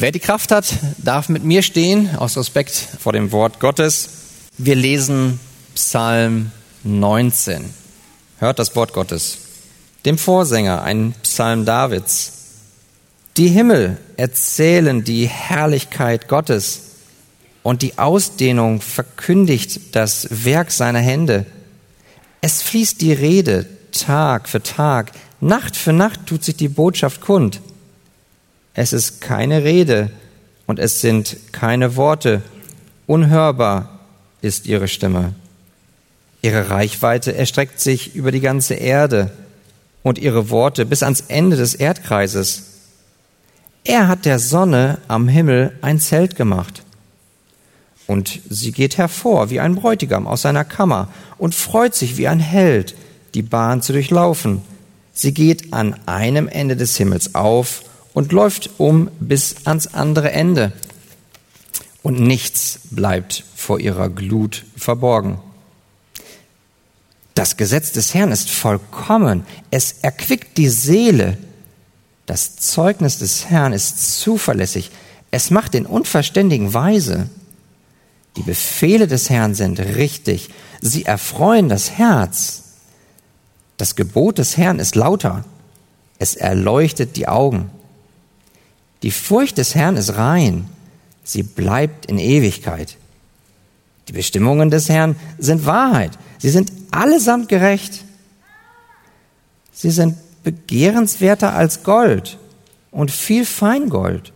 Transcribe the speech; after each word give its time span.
Wer 0.00 0.12
die 0.12 0.20
Kraft 0.20 0.52
hat, 0.52 0.76
darf 0.98 1.28
mit 1.28 1.42
mir 1.42 1.60
stehen, 1.60 2.14
aus 2.18 2.36
Respekt 2.36 2.70
vor 2.70 3.12
dem 3.12 3.32
Wort 3.32 3.58
Gottes. 3.58 4.08
Wir 4.56 4.76
lesen 4.76 5.40
Psalm 5.74 6.52
19. 6.84 7.64
Hört 8.38 8.60
das 8.60 8.76
Wort 8.76 8.92
Gottes. 8.92 9.38
Dem 10.04 10.16
Vorsänger, 10.16 10.82
ein 10.82 11.14
Psalm 11.24 11.64
Davids. 11.64 12.32
Die 13.36 13.48
Himmel 13.48 13.96
erzählen 14.16 15.02
die 15.02 15.26
Herrlichkeit 15.26 16.28
Gottes 16.28 16.82
und 17.64 17.82
die 17.82 17.98
Ausdehnung 17.98 18.80
verkündigt 18.80 19.96
das 19.96 20.28
Werk 20.30 20.70
seiner 20.70 21.00
Hände. 21.00 21.44
Es 22.40 22.62
fließt 22.62 23.00
die 23.00 23.14
Rede 23.14 23.66
Tag 23.90 24.48
für 24.48 24.62
Tag, 24.62 25.10
Nacht 25.40 25.74
für 25.74 25.92
Nacht 25.92 26.26
tut 26.26 26.44
sich 26.44 26.54
die 26.54 26.68
Botschaft 26.68 27.20
kund. 27.20 27.60
Es 28.80 28.92
ist 28.92 29.20
keine 29.20 29.64
Rede 29.64 30.12
und 30.68 30.78
es 30.78 31.00
sind 31.00 31.36
keine 31.50 31.96
Worte. 31.96 32.42
Unhörbar 33.08 33.98
ist 34.40 34.66
ihre 34.66 34.86
Stimme. 34.86 35.34
Ihre 36.42 36.70
Reichweite 36.70 37.34
erstreckt 37.34 37.80
sich 37.80 38.14
über 38.14 38.30
die 38.30 38.38
ganze 38.38 38.74
Erde 38.74 39.32
und 40.04 40.16
ihre 40.16 40.50
Worte 40.50 40.86
bis 40.86 41.02
ans 41.02 41.24
Ende 41.26 41.56
des 41.56 41.74
Erdkreises. 41.74 42.66
Er 43.82 44.06
hat 44.06 44.24
der 44.24 44.38
Sonne 44.38 44.98
am 45.08 45.26
Himmel 45.26 45.72
ein 45.82 45.98
Zelt 45.98 46.36
gemacht. 46.36 46.84
Und 48.06 48.38
sie 48.48 48.70
geht 48.70 48.96
hervor 48.96 49.50
wie 49.50 49.58
ein 49.58 49.74
Bräutigam 49.74 50.28
aus 50.28 50.42
seiner 50.42 50.64
Kammer 50.64 51.08
und 51.36 51.56
freut 51.56 51.96
sich 51.96 52.16
wie 52.16 52.28
ein 52.28 52.38
Held, 52.38 52.94
die 53.34 53.42
Bahn 53.42 53.82
zu 53.82 53.92
durchlaufen. 53.92 54.62
Sie 55.12 55.34
geht 55.34 55.72
an 55.72 55.96
einem 56.06 56.46
Ende 56.46 56.76
des 56.76 56.96
Himmels 56.96 57.34
auf 57.34 57.82
und 58.18 58.32
läuft 58.32 58.70
um 58.78 59.08
bis 59.20 59.54
ans 59.64 59.86
andere 59.86 60.32
Ende. 60.32 60.72
Und 62.02 62.18
nichts 62.18 62.80
bleibt 62.90 63.44
vor 63.54 63.78
ihrer 63.78 64.08
Glut 64.08 64.64
verborgen. 64.76 65.38
Das 67.34 67.56
Gesetz 67.56 67.92
des 67.92 68.14
Herrn 68.14 68.32
ist 68.32 68.50
vollkommen. 68.50 69.46
Es 69.70 69.98
erquickt 70.02 70.58
die 70.58 70.68
Seele. 70.68 71.38
Das 72.26 72.56
Zeugnis 72.56 73.18
des 73.18 73.50
Herrn 73.50 73.72
ist 73.72 74.18
zuverlässig. 74.20 74.90
Es 75.30 75.52
macht 75.52 75.74
den 75.74 75.86
Unverständigen 75.86 76.74
weise. 76.74 77.30
Die 78.34 78.42
Befehle 78.42 79.06
des 79.06 79.30
Herrn 79.30 79.54
sind 79.54 79.78
richtig. 79.78 80.50
Sie 80.80 81.04
erfreuen 81.04 81.68
das 81.68 81.92
Herz. 81.92 82.64
Das 83.76 83.94
Gebot 83.94 84.38
des 84.38 84.56
Herrn 84.56 84.80
ist 84.80 84.96
lauter. 84.96 85.44
Es 86.18 86.34
erleuchtet 86.34 87.14
die 87.14 87.28
Augen. 87.28 87.70
Die 89.02 89.10
Furcht 89.10 89.58
des 89.58 89.74
Herrn 89.74 89.96
ist 89.96 90.16
rein, 90.16 90.68
sie 91.22 91.42
bleibt 91.42 92.06
in 92.06 92.18
Ewigkeit. 92.18 92.96
Die 94.08 94.12
Bestimmungen 94.12 94.70
des 94.70 94.88
Herrn 94.88 95.16
sind 95.38 95.66
Wahrheit, 95.66 96.18
sie 96.38 96.50
sind 96.50 96.72
allesamt 96.90 97.48
gerecht. 97.48 98.04
Sie 99.72 99.90
sind 99.90 100.16
begehrenswerter 100.42 101.54
als 101.54 101.84
Gold 101.84 102.38
und 102.90 103.10
viel 103.10 103.44
Feingold, 103.44 104.32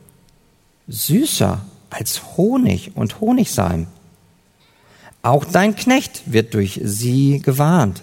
süßer 0.86 1.64
als 1.90 2.36
Honig 2.36 2.92
und 2.94 3.20
Honigseim. 3.20 3.86
Auch 5.22 5.44
dein 5.44 5.74
Knecht 5.74 6.22
wird 6.26 6.54
durch 6.54 6.80
sie 6.84 7.40
gewarnt. 7.40 8.02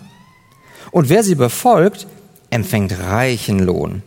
Und 0.92 1.10
wer 1.10 1.24
sie 1.24 1.36
befolgt, 1.36 2.08
empfängt 2.50 2.98
reichen 3.00 3.60
Lohn. 3.60 4.02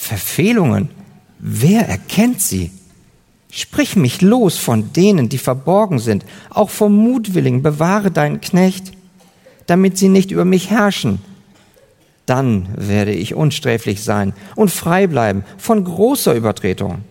Verfehlungen, 0.00 0.88
wer 1.38 1.86
erkennt 1.86 2.40
sie? 2.40 2.72
Sprich 3.52 3.96
mich 3.96 4.22
los 4.22 4.56
von 4.56 4.92
denen, 4.92 5.28
die 5.28 5.38
verborgen 5.38 5.98
sind, 5.98 6.24
auch 6.48 6.70
vom 6.70 6.96
Mutwilligen, 6.96 7.62
bewahre 7.62 8.10
deinen 8.10 8.40
Knecht, 8.40 8.92
damit 9.66 9.98
sie 9.98 10.08
nicht 10.08 10.30
über 10.30 10.44
mich 10.44 10.70
herrschen. 10.70 11.20
Dann 12.24 12.68
werde 12.76 13.12
ich 13.12 13.34
unsträflich 13.34 14.02
sein 14.02 14.32
und 14.56 14.70
frei 14.70 15.06
bleiben 15.06 15.44
von 15.58 15.84
großer 15.84 16.34
Übertretung. 16.34 17.04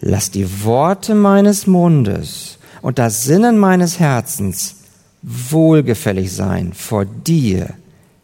Lass 0.00 0.30
die 0.30 0.64
Worte 0.64 1.14
meines 1.14 1.66
Mundes 1.66 2.58
und 2.80 2.98
das 2.98 3.24
Sinnen 3.24 3.58
meines 3.58 4.00
Herzens 4.00 4.76
wohlgefällig 5.22 6.32
sein 6.32 6.72
vor 6.72 7.04
dir, 7.04 7.74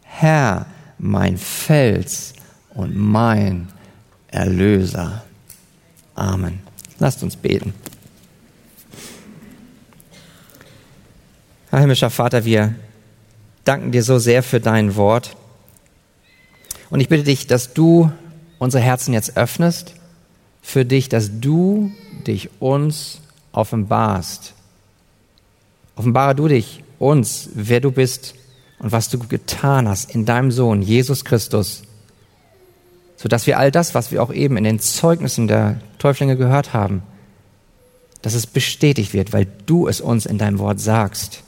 Herr, 0.01 0.65
mein 0.97 1.37
Fels 1.37 2.33
und 2.73 2.95
mein 2.95 3.67
Erlöser. 4.27 5.23
Amen. 6.15 6.59
Lasst 6.99 7.23
uns 7.23 7.35
beten. 7.35 7.73
Herr 11.69 11.79
himmlischer 11.79 12.09
Vater, 12.09 12.45
wir 12.45 12.75
danken 13.63 13.91
dir 13.91 14.03
so 14.03 14.19
sehr 14.19 14.43
für 14.43 14.59
dein 14.59 14.95
Wort. 14.95 15.35
Und 16.89 16.99
ich 16.99 17.09
bitte 17.09 17.23
dich, 17.23 17.47
dass 17.47 17.73
du 17.73 18.11
unsere 18.59 18.83
Herzen 18.83 19.13
jetzt 19.13 19.37
öffnest 19.37 19.95
für 20.61 20.85
dich, 20.85 21.09
dass 21.09 21.39
du 21.39 21.91
dich 22.27 22.49
uns 22.61 23.21
offenbarst. 23.51 24.53
Offenbare 25.95 26.35
du 26.35 26.47
dich 26.47 26.83
uns, 26.99 27.49
wer 27.53 27.79
du 27.79 27.91
bist 27.91 28.35
und 28.79 28.91
was 28.91 29.09
du 29.09 29.19
getan 29.19 29.87
hast 29.87 30.13
in 30.13 30.25
deinem 30.25 30.51
Sohn, 30.51 30.81
Jesus 30.81 31.25
Christus 31.25 31.83
sodass 33.23 33.47
wir 33.47 33.57
all 33.57 33.71
das, 33.71 33.95
was 33.95 34.11
wir 34.11 34.21
auch 34.21 34.33
eben 34.33 34.57
in 34.57 34.65
den 34.65 34.79
Zeugnissen 34.79 35.47
der 35.47 35.79
Täuflinge 35.97 36.35
gehört 36.35 36.73
haben, 36.73 37.03
dass 38.21 38.33
es 38.33 38.45
bestätigt 38.45 39.13
wird, 39.13 39.31
weil 39.31 39.47
du 39.65 39.87
es 39.87 40.01
uns 40.01 40.25
in 40.25 40.37
deinem 40.37 40.59
Wort 40.59 40.81
sagst. 40.81 41.41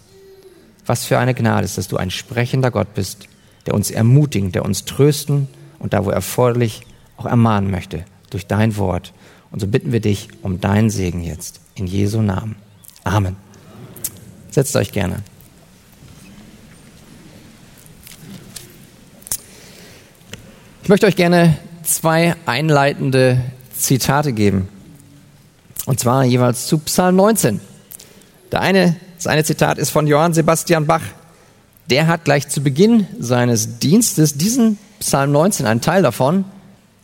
Was 0.86 1.04
für 1.04 1.18
eine 1.18 1.34
Gnade 1.34 1.66
ist, 1.66 1.78
dass 1.78 1.90
du 1.90 1.98
ein 1.98 2.12
sprechender 2.12 2.72
Gott 2.72 2.94
bist, 2.94 3.28
der 3.66 3.74
uns 3.74 3.92
ermutigen, 3.92 4.54
der 4.54 4.64
uns 4.64 4.86
trösten 4.86 5.50
und 5.78 5.92
da, 5.92 6.06
wo 6.06 6.12
erforderlich, 6.12 6.84
auch 7.18 7.26
ermahnen 7.26 7.72
möchte 7.72 8.06
durch 8.30 8.48
dein 8.48 8.78
Wort. 8.78 9.12
Und 9.52 9.60
so 9.60 9.68
bitten 9.68 9.92
wir 9.92 10.00
dich 10.00 10.30
um 10.44 10.62
deinen 10.62 10.90
Segen 10.90 11.24
jetzt. 11.24 11.60
In 11.76 11.88
Jesu 11.88 12.22
Namen. 12.22 12.56
Amen. 13.04 13.36
Setzt 14.50 14.78
euch 14.78 14.94
gerne. 14.94 15.24
Ich 20.86 20.90
möchte 20.90 21.08
euch 21.08 21.16
gerne 21.16 21.58
zwei 21.82 22.36
einleitende 22.46 23.42
Zitate 23.76 24.34
geben. 24.34 24.68
Und 25.88 26.00
zwar 26.00 26.24
jeweils 26.26 26.68
zu 26.68 26.78
Psalm 26.78 27.16
19. 27.16 27.60
Der 28.52 28.62
eine, 28.62 28.96
das 29.16 29.26
eine 29.26 29.44
Zitat 29.44 29.80
ist 29.80 29.90
von 29.90 30.06
Johann 30.06 30.36
Sebastian 30.36 30.86
Bach. 30.86 31.02
Der 31.90 32.06
hat 32.06 32.24
gleich 32.24 32.50
zu 32.50 32.62
Beginn 32.62 33.08
seines 33.18 33.80
Dienstes 33.80 34.38
diesen 34.38 34.78
Psalm 35.00 35.32
19, 35.32 35.66
einen 35.66 35.82
Teil 35.82 36.04
davon, 36.04 36.46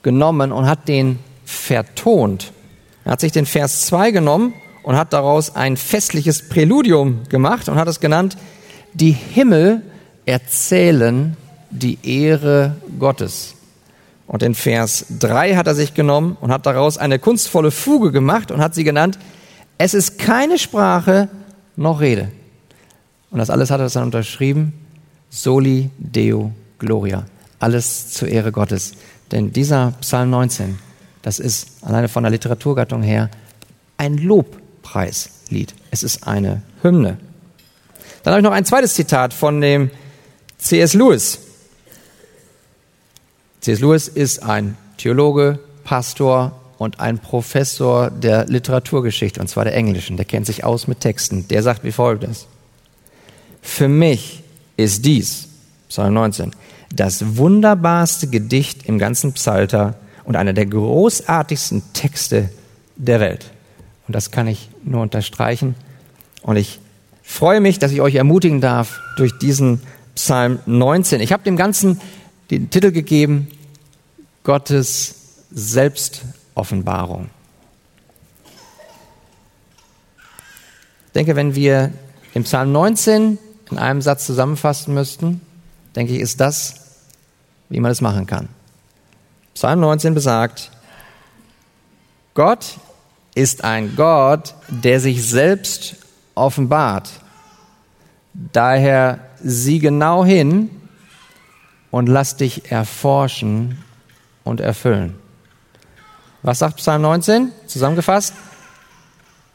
genommen 0.03 0.52
und 0.52 0.68
hat 0.68 0.88
den 0.88 1.18
vertont. 1.44 2.52
Er 3.03 3.14
hat 3.14 3.22
sich 3.22 3.31
den 3.31 3.47
Vers 3.47 3.88
2 3.88 4.12
genommen 4.12 4.53
und 4.84 4.96
hat 4.96 5.12
daraus 5.12 5.56
ein 5.56 5.75
festliches 5.75 6.47
Präludium 6.50 7.22
gemacht 7.30 7.68
und 7.68 7.78
hat 7.80 7.88
es 7.88 8.00
genannt, 8.00 8.38
die 8.94 9.14
Himmel 9.14 9.81
erzählen 10.28 11.36
die 11.72 11.97
Ehre 12.03 12.75
Gottes. 13.00 13.56
Und 14.31 14.44
den 14.44 14.56
Vers 14.56 15.08
3 15.19 15.58
hat 15.58 15.68
er 15.68 15.75
sich 15.75 15.94
genommen 15.94 16.38
und 16.40 16.53
hat 16.53 16.66
daraus 16.66 16.97
eine 16.97 17.19
kunstvolle 17.19 17.69
Fuge 17.69 18.14
gemacht 18.14 18.50
und 18.50 18.62
hat 18.62 18.74
sie 18.74 18.86
genannt, 18.86 19.19
es 19.78 19.94
ist 19.94 20.19
keine 20.19 20.58
Sprache 20.58 21.28
noch 21.75 22.00
Rede. 22.00 22.31
Und 23.30 23.40
das 23.40 23.50
alles 23.50 23.72
hat 23.72 23.81
er 23.81 23.90
dann 23.90 24.03
unterschrieben, 24.03 24.72
Soli 25.30 25.90
Deo 25.97 26.53
Gloria. 26.80 27.25
Alles 27.59 28.12
zur 28.12 28.30
Ehre 28.30 28.53
Gottes. 28.53 28.94
Denn 29.34 29.52
dieser 29.52 29.96
Psalm 30.00 30.30
19, 30.30 30.80
das 31.24 31.38
ist 31.38 31.84
alleine 31.84 32.08
von 32.08 32.23
der 32.23 32.32
Literaturgattung 32.32 33.03
her 33.03 33.29
ein 33.97 34.17
Lobpreislied. 34.17 35.73
Es 35.91 36.03
ist 36.03 36.26
eine 36.26 36.61
Hymne. 36.82 37.17
Dann 38.23 38.32
habe 38.32 38.40
ich 38.40 38.46
noch 38.46 38.53
ein 38.53 38.64
zweites 38.64 38.94
Zitat 38.94 39.34
von 39.34 39.59
dem 39.59 39.91
C.S. 40.58 40.94
Lewis. 40.94 41.40
C.S. 43.61 43.79
Lewis 43.79 44.08
ist 44.08 44.41
ein 44.41 44.75
Theologe, 44.97 45.59
Pastor 45.84 46.59
und 46.79 46.99
ein 46.99 47.19
Professor 47.19 48.09
der 48.09 48.47
Literaturgeschichte, 48.47 49.40
und 49.40 49.49
zwar 49.49 49.66
der 49.66 49.75
englischen. 49.75 50.17
Der 50.17 50.25
kennt 50.25 50.47
sich 50.47 50.63
aus 50.63 50.87
mit 50.87 50.99
Texten. 50.99 51.47
Der 51.47 51.61
sagt 51.61 51.84
wie 51.84 51.91
folgt 51.91 52.28
Für 53.61 53.87
mich 53.87 54.41
ist 54.78 55.05
dies, 55.05 55.47
Psalm 55.90 56.16
19, 56.16 56.55
das 56.91 57.37
wunderbarste 57.37 58.28
Gedicht 58.28 58.87
im 58.87 58.97
ganzen 58.97 59.34
Psalter 59.34 59.93
und 60.23 60.35
einer 60.35 60.53
der 60.53 60.66
großartigsten 60.66 61.84
Texte 61.93 62.49
der 62.96 63.19
Welt. 63.19 63.52
Und 64.08 64.16
das 64.16 64.31
kann 64.31 64.47
ich 64.47 64.69
nur 64.84 65.03
unterstreichen. 65.03 65.75
Und 66.41 66.55
ich 66.55 66.79
freue 67.22 67.61
mich, 67.61 67.78
dass 67.78 67.91
ich 67.91 68.02
euch 68.02 68.16
ermutigen 68.16 68.59
darf 68.59 68.99
durch 69.17 69.37
diesen 69.37 69.84
Psalm 70.16 70.59
19. 70.66 71.22
Ich 71.22 71.31
habe 71.31 71.43
dem 71.43 71.58
Ganzen 71.58 72.02
den 72.52 72.70
Titel 72.70 72.92
gegeben, 72.92 73.48
Gottes 74.44 75.16
Selbstoffenbarung. 75.52 77.30
Ich 81.08 81.14
denke, 81.14 81.36
wenn 81.36 81.56
wir 81.56 81.94
im 82.34 82.44
Psalm 82.44 82.72
19 82.72 83.38
in 83.70 83.78
einem 83.78 84.02
Satz 84.02 84.26
zusammenfassen 84.26 84.94
müssten, 84.94 85.42
denke 85.96 86.14
ich, 86.14 86.20
ist 86.20 86.40
das, 86.40 86.76
wie 87.70 87.80
man 87.80 87.92
es 87.92 88.02
machen 88.02 88.28
kann. 88.28 88.50
Psalm 89.54 89.80
19 89.80 90.14
besagt, 90.14 90.72
Gott 92.34 92.78
ist 93.34 93.64
ein 93.64 93.96
Gott, 93.96 94.56
der 94.68 95.00
sich 95.00 95.26
selbst 95.26 95.96
offenbart. 96.36 97.09
Daher 98.34 99.20
sieh 99.42 99.80
genau 99.80 100.26
hin 100.26 100.70
und 101.91 102.08
lass 102.08 102.38
dich 102.38 102.72
erforschen 102.72 103.84
und 104.43 104.59
erfüllen. 104.59 105.16
Was 106.41 106.59
sagt 106.59 106.78
Psalm 106.78 107.03
19? 107.03 107.52
Zusammengefasst. 107.67 108.34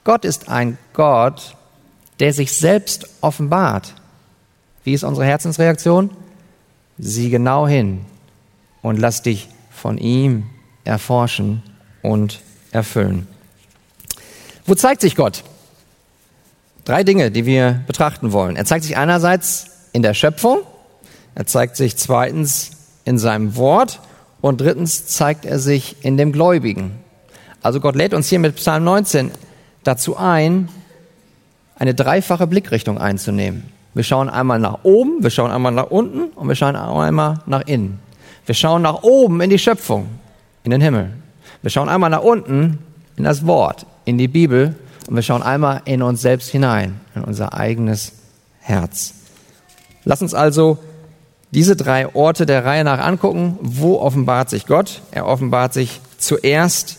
Gott 0.04 0.24
ist 0.24 0.48
ein 0.48 0.78
Gott, 0.92 1.56
der 2.20 2.32
sich 2.32 2.56
selbst 2.56 3.08
offenbart. 3.22 3.94
Wie 4.84 4.92
ist 4.92 5.02
unsere 5.02 5.26
Herzensreaktion? 5.26 6.10
Sieh 6.98 7.30
genau 7.30 7.66
hin 7.66 8.04
und 8.82 8.98
lass 8.98 9.22
dich 9.22 9.48
von 9.70 9.98
ihm 9.98 10.44
erforschen 10.84 11.62
und 12.02 12.40
erfüllen. 12.70 13.26
Wo 14.64 14.74
zeigt 14.74 15.00
sich 15.00 15.16
Gott? 15.16 15.42
Drei 16.84 17.02
Dinge, 17.02 17.32
die 17.32 17.46
wir 17.46 17.82
betrachten 17.86 18.30
wollen. 18.30 18.54
Er 18.54 18.64
zeigt 18.64 18.84
sich 18.84 18.96
einerseits 18.96 19.66
in 19.92 20.02
der 20.02 20.14
Schöpfung, 20.14 20.60
er 21.36 21.46
zeigt 21.46 21.76
sich 21.76 21.96
zweitens 21.96 22.70
in 23.04 23.18
seinem 23.18 23.56
Wort 23.56 24.00
und 24.40 24.58
drittens 24.60 25.06
zeigt 25.06 25.44
er 25.44 25.58
sich 25.58 25.96
in 26.00 26.16
dem 26.16 26.32
Gläubigen. 26.32 26.92
Also 27.62 27.78
Gott 27.78 27.94
lädt 27.94 28.14
uns 28.14 28.28
hier 28.28 28.38
mit 28.38 28.56
Psalm 28.56 28.84
19 28.84 29.30
dazu 29.84 30.16
ein, 30.16 30.70
eine 31.78 31.94
dreifache 31.94 32.46
Blickrichtung 32.46 32.96
einzunehmen. 32.96 33.64
Wir 33.92 34.02
schauen 34.02 34.30
einmal 34.30 34.58
nach 34.58 34.78
oben, 34.82 35.22
wir 35.22 35.28
schauen 35.28 35.50
einmal 35.50 35.72
nach 35.72 35.90
unten 35.90 36.30
und 36.34 36.48
wir 36.48 36.54
schauen 36.54 36.74
einmal 36.74 37.40
nach 37.44 37.66
innen. 37.66 37.98
Wir 38.46 38.54
schauen 38.54 38.80
nach 38.80 39.02
oben 39.02 39.42
in 39.42 39.50
die 39.50 39.58
Schöpfung, 39.58 40.08
in 40.64 40.70
den 40.70 40.80
Himmel. 40.80 41.12
Wir 41.60 41.70
schauen 41.70 41.90
einmal 41.90 42.08
nach 42.08 42.22
unten 42.22 42.78
in 43.16 43.24
das 43.24 43.46
Wort, 43.46 43.84
in 44.06 44.16
die 44.16 44.28
Bibel 44.28 44.74
und 45.06 45.14
wir 45.14 45.22
schauen 45.22 45.42
einmal 45.42 45.82
in 45.84 46.00
uns 46.00 46.22
selbst 46.22 46.48
hinein, 46.48 46.98
in 47.14 47.24
unser 47.24 47.52
eigenes 47.52 48.12
Herz. 48.60 49.12
Lass 50.04 50.22
uns 50.22 50.32
also 50.32 50.78
diese 51.50 51.76
drei 51.76 52.14
Orte 52.14 52.46
der 52.46 52.64
Reihe 52.64 52.84
nach 52.84 52.98
angucken. 52.98 53.58
Wo 53.60 53.98
offenbart 53.98 54.50
sich 54.50 54.66
Gott? 54.66 55.02
Er 55.10 55.26
offenbart 55.26 55.72
sich 55.72 56.00
zuerst 56.18 56.98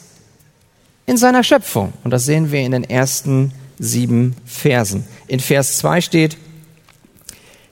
in 1.05 1.17
seiner 1.17 1.43
Schöpfung. 1.43 1.93
Und 2.03 2.11
das 2.11 2.25
sehen 2.25 2.51
wir 2.51 2.61
in 2.61 2.71
den 2.71 2.83
ersten 2.83 3.51
sieben 3.79 4.35
Versen. 4.45 5.05
In 5.27 5.39
Vers 5.39 5.77
2 5.79 6.01
steht, 6.01 6.37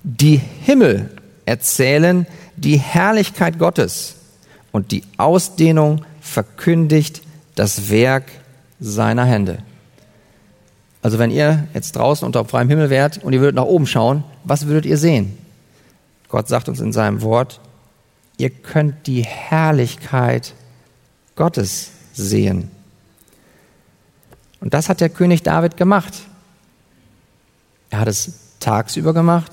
die 0.03 0.39
Himmel 0.61 1.09
erzählen 1.45 2.27
die 2.55 2.77
Herrlichkeit 2.77 3.59
Gottes 3.59 4.15
und 4.71 4.91
die 4.91 5.03
Ausdehnung 5.17 6.05
verkündigt 6.21 7.21
das 7.55 7.89
Werk 7.89 8.25
seiner 8.79 9.25
Hände. 9.25 9.59
Also 11.01 11.19
wenn 11.19 11.31
ihr 11.31 11.67
jetzt 11.73 11.95
draußen 11.95 12.25
unter 12.25 12.45
freiem 12.45 12.69
Himmel 12.69 12.89
wärt 12.89 13.23
und 13.23 13.33
ihr 13.33 13.39
würdet 13.39 13.55
nach 13.55 13.65
oben 13.65 13.87
schauen, 13.87 14.23
was 14.43 14.67
würdet 14.67 14.85
ihr 14.85 14.97
sehen? 14.97 15.37
Gott 16.35 16.49
sagt 16.49 16.67
uns 16.67 16.81
in 16.81 16.91
seinem 16.91 17.21
Wort, 17.21 17.61
ihr 18.35 18.49
könnt 18.49 19.07
die 19.07 19.23
Herrlichkeit 19.23 20.53
Gottes 21.37 21.91
sehen. 22.11 22.69
Und 24.59 24.73
das 24.73 24.89
hat 24.89 24.99
der 24.99 25.07
König 25.07 25.43
David 25.43 25.77
gemacht. 25.77 26.13
Er 27.89 28.01
hat 28.01 28.09
es 28.09 28.33
tagsüber 28.59 29.13
gemacht, 29.13 29.49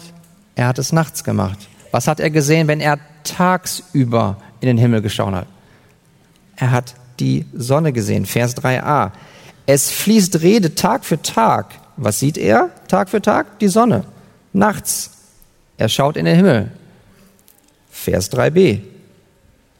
er 0.56 0.66
hat 0.66 0.80
es 0.80 0.90
nachts 0.90 1.22
gemacht. 1.22 1.68
Was 1.92 2.08
hat 2.08 2.18
er 2.18 2.30
gesehen, 2.30 2.66
wenn 2.66 2.80
er 2.80 2.98
tagsüber 3.22 4.38
in 4.58 4.66
den 4.66 4.76
Himmel 4.76 5.02
geschaut 5.02 5.34
hat? 5.34 5.46
Er 6.56 6.72
hat 6.72 6.96
die 7.20 7.46
Sonne 7.54 7.92
gesehen, 7.92 8.26
Vers 8.26 8.56
3a. 8.56 9.12
Es 9.66 9.92
fließt 9.92 10.40
Rede 10.40 10.74
Tag 10.74 11.04
für 11.04 11.22
Tag. 11.22 11.78
Was 11.96 12.18
sieht 12.18 12.36
er 12.36 12.70
Tag 12.88 13.08
für 13.08 13.22
Tag? 13.22 13.60
Die 13.60 13.68
Sonne. 13.68 14.02
Nachts. 14.52 15.21
Er 15.78 15.88
schaut 15.88 16.16
in 16.16 16.24
den 16.24 16.36
Himmel. 16.36 16.70
Vers 17.90 18.32
3b. 18.32 18.80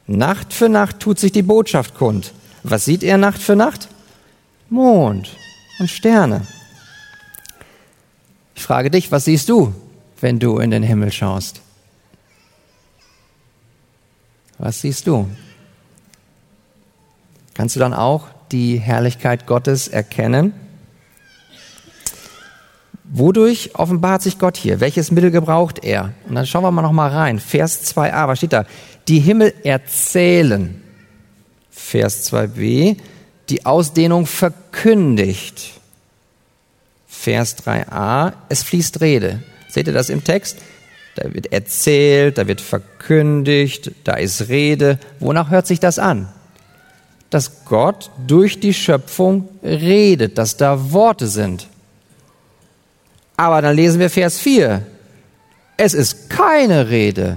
Nacht 0.06 0.52
für 0.52 0.68
Nacht 0.68 1.00
tut 1.00 1.18
sich 1.18 1.32
die 1.32 1.42
Botschaft 1.42 1.94
kund. 1.94 2.32
Was 2.62 2.84
sieht 2.84 3.02
er 3.02 3.18
Nacht 3.18 3.40
für 3.40 3.56
Nacht? 3.56 3.88
Mond 4.68 5.36
und 5.78 5.90
Sterne. 5.90 6.46
Ich 8.54 8.62
frage 8.62 8.90
dich, 8.90 9.10
was 9.10 9.24
siehst 9.24 9.48
du? 9.48 9.74
wenn 10.22 10.38
du 10.38 10.58
in 10.58 10.70
den 10.70 10.84
Himmel 10.84 11.12
schaust? 11.12 11.60
Was 14.58 14.80
siehst 14.80 15.08
du? 15.08 15.28
Kannst 17.54 17.74
du 17.74 17.80
dann 17.80 17.92
auch 17.92 18.28
die 18.52 18.78
Herrlichkeit 18.78 19.46
Gottes 19.46 19.88
erkennen? 19.88 20.54
Wodurch 23.14 23.72
offenbart 23.74 24.22
sich 24.22 24.38
Gott 24.38 24.56
hier? 24.56 24.80
Welches 24.80 25.10
Mittel 25.10 25.30
gebraucht 25.30 25.84
er? 25.84 26.14
Und 26.26 26.34
dann 26.34 26.46
schauen 26.46 26.64
wir 26.64 26.70
mal 26.70 26.80
noch 26.80 26.92
mal 26.92 27.10
rein. 27.10 27.38
Vers 27.38 27.94
2a, 27.94 28.26
was 28.26 28.38
steht 28.38 28.54
da? 28.54 28.64
Die 29.06 29.20
Himmel 29.20 29.52
erzählen. 29.64 30.82
Vers 31.70 32.32
2b, 32.32 32.96
die 33.50 33.66
Ausdehnung 33.66 34.24
verkündigt. 34.24 35.72
Vers 37.06 37.58
3a, 37.58 38.32
es 38.48 38.62
fließt 38.62 39.02
Rede. 39.02 39.42
Seht 39.68 39.88
ihr 39.88 39.92
das 39.92 40.08
im 40.08 40.24
Text? 40.24 40.56
Da 41.14 41.34
wird 41.34 41.52
erzählt, 41.52 42.38
da 42.38 42.48
wird 42.48 42.62
verkündigt, 42.62 43.92
da 44.04 44.14
ist 44.14 44.48
Rede. 44.48 44.98
Wonach 45.20 45.50
hört 45.50 45.66
sich 45.66 45.80
das 45.80 45.98
an? 45.98 46.28
Dass 47.28 47.66
Gott 47.66 48.10
durch 48.26 48.58
die 48.58 48.72
Schöpfung 48.72 49.50
redet, 49.62 50.38
dass 50.38 50.56
da 50.56 50.92
Worte 50.92 51.26
sind. 51.26 51.68
Aber 53.36 53.62
dann 53.62 53.76
lesen 53.76 53.98
wir 53.98 54.10
Vers 54.10 54.38
4. 54.38 54.82
Es 55.76 55.94
ist 55.94 56.30
keine 56.30 56.90
Rede 56.90 57.36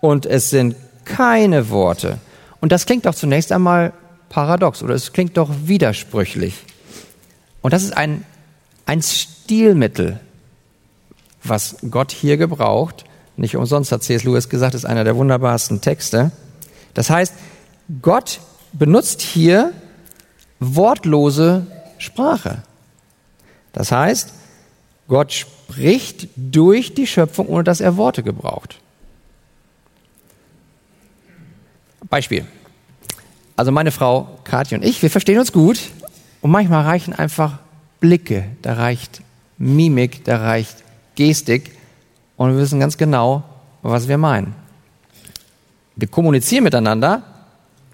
und 0.00 0.26
es 0.26 0.50
sind 0.50 0.76
keine 1.04 1.70
Worte. 1.70 2.18
Und 2.60 2.72
das 2.72 2.86
klingt 2.86 3.06
doch 3.06 3.14
zunächst 3.14 3.52
einmal 3.52 3.92
paradox 4.28 4.82
oder 4.82 4.94
es 4.94 5.12
klingt 5.12 5.36
doch 5.36 5.50
widersprüchlich. 5.64 6.54
Und 7.62 7.72
das 7.72 7.82
ist 7.82 7.96
ein, 7.96 8.24
ein 8.86 9.02
Stilmittel 9.02 10.20
was 11.42 11.76
Gott 11.90 12.12
hier 12.12 12.36
gebraucht. 12.36 13.04
Nicht 13.36 13.56
umsonst 13.56 13.92
hat 13.92 14.02
C.S. 14.02 14.24
Lewis 14.24 14.48
gesagt, 14.48 14.74
ist 14.74 14.84
einer 14.84 15.04
der 15.04 15.16
wunderbarsten 15.16 15.80
Texte. 15.80 16.30
Das 16.94 17.10
heißt, 17.10 17.34
Gott 18.02 18.40
benutzt 18.72 19.22
hier 19.22 19.72
wortlose 20.58 21.66
Sprache. 21.98 22.62
Das 23.72 23.92
heißt, 23.92 24.32
Gott 25.10 25.32
spricht 25.32 26.28
durch 26.36 26.94
die 26.94 27.08
Schöpfung, 27.08 27.48
ohne 27.48 27.64
dass 27.64 27.80
er 27.80 27.96
Worte 27.96 28.22
gebraucht. 28.22 28.78
Beispiel. 32.08 32.46
Also 33.56 33.72
meine 33.72 33.90
Frau 33.90 34.38
Kathi 34.44 34.76
und 34.76 34.84
ich, 34.84 35.02
wir 35.02 35.10
verstehen 35.10 35.40
uns 35.40 35.50
gut 35.50 35.80
und 36.42 36.52
manchmal 36.52 36.84
reichen 36.84 37.12
einfach 37.12 37.58
Blicke, 37.98 38.44
da 38.62 38.74
reicht 38.74 39.20
Mimik, 39.58 40.24
da 40.24 40.36
reicht 40.36 40.76
Gestik 41.16 41.76
und 42.36 42.52
wir 42.52 42.60
wissen 42.60 42.78
ganz 42.78 42.96
genau, 42.96 43.42
was 43.82 44.06
wir 44.06 44.16
meinen. 44.16 44.54
Wir 45.96 46.06
kommunizieren 46.06 46.62
miteinander, 46.62 47.24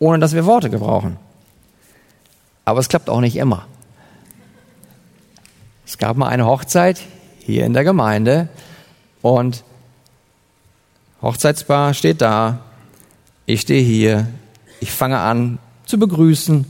ohne 0.00 0.18
dass 0.18 0.34
wir 0.34 0.44
Worte 0.44 0.68
gebrauchen. 0.68 1.16
Aber 2.66 2.80
es 2.80 2.90
klappt 2.90 3.08
auch 3.08 3.22
nicht 3.22 3.36
immer. 3.36 3.66
Es 5.86 5.98
gab 5.98 6.16
mal 6.16 6.26
eine 6.26 6.46
Hochzeit 6.46 7.00
hier 7.38 7.64
in 7.64 7.72
der 7.72 7.84
Gemeinde 7.84 8.48
und 9.22 9.62
Hochzeitspaar 11.22 11.94
steht 11.94 12.20
da, 12.20 12.58
ich 13.46 13.60
stehe 13.60 13.82
hier, 13.82 14.26
ich 14.80 14.90
fange 14.90 15.18
an 15.20 15.60
zu 15.84 15.96
begrüßen 15.96 16.66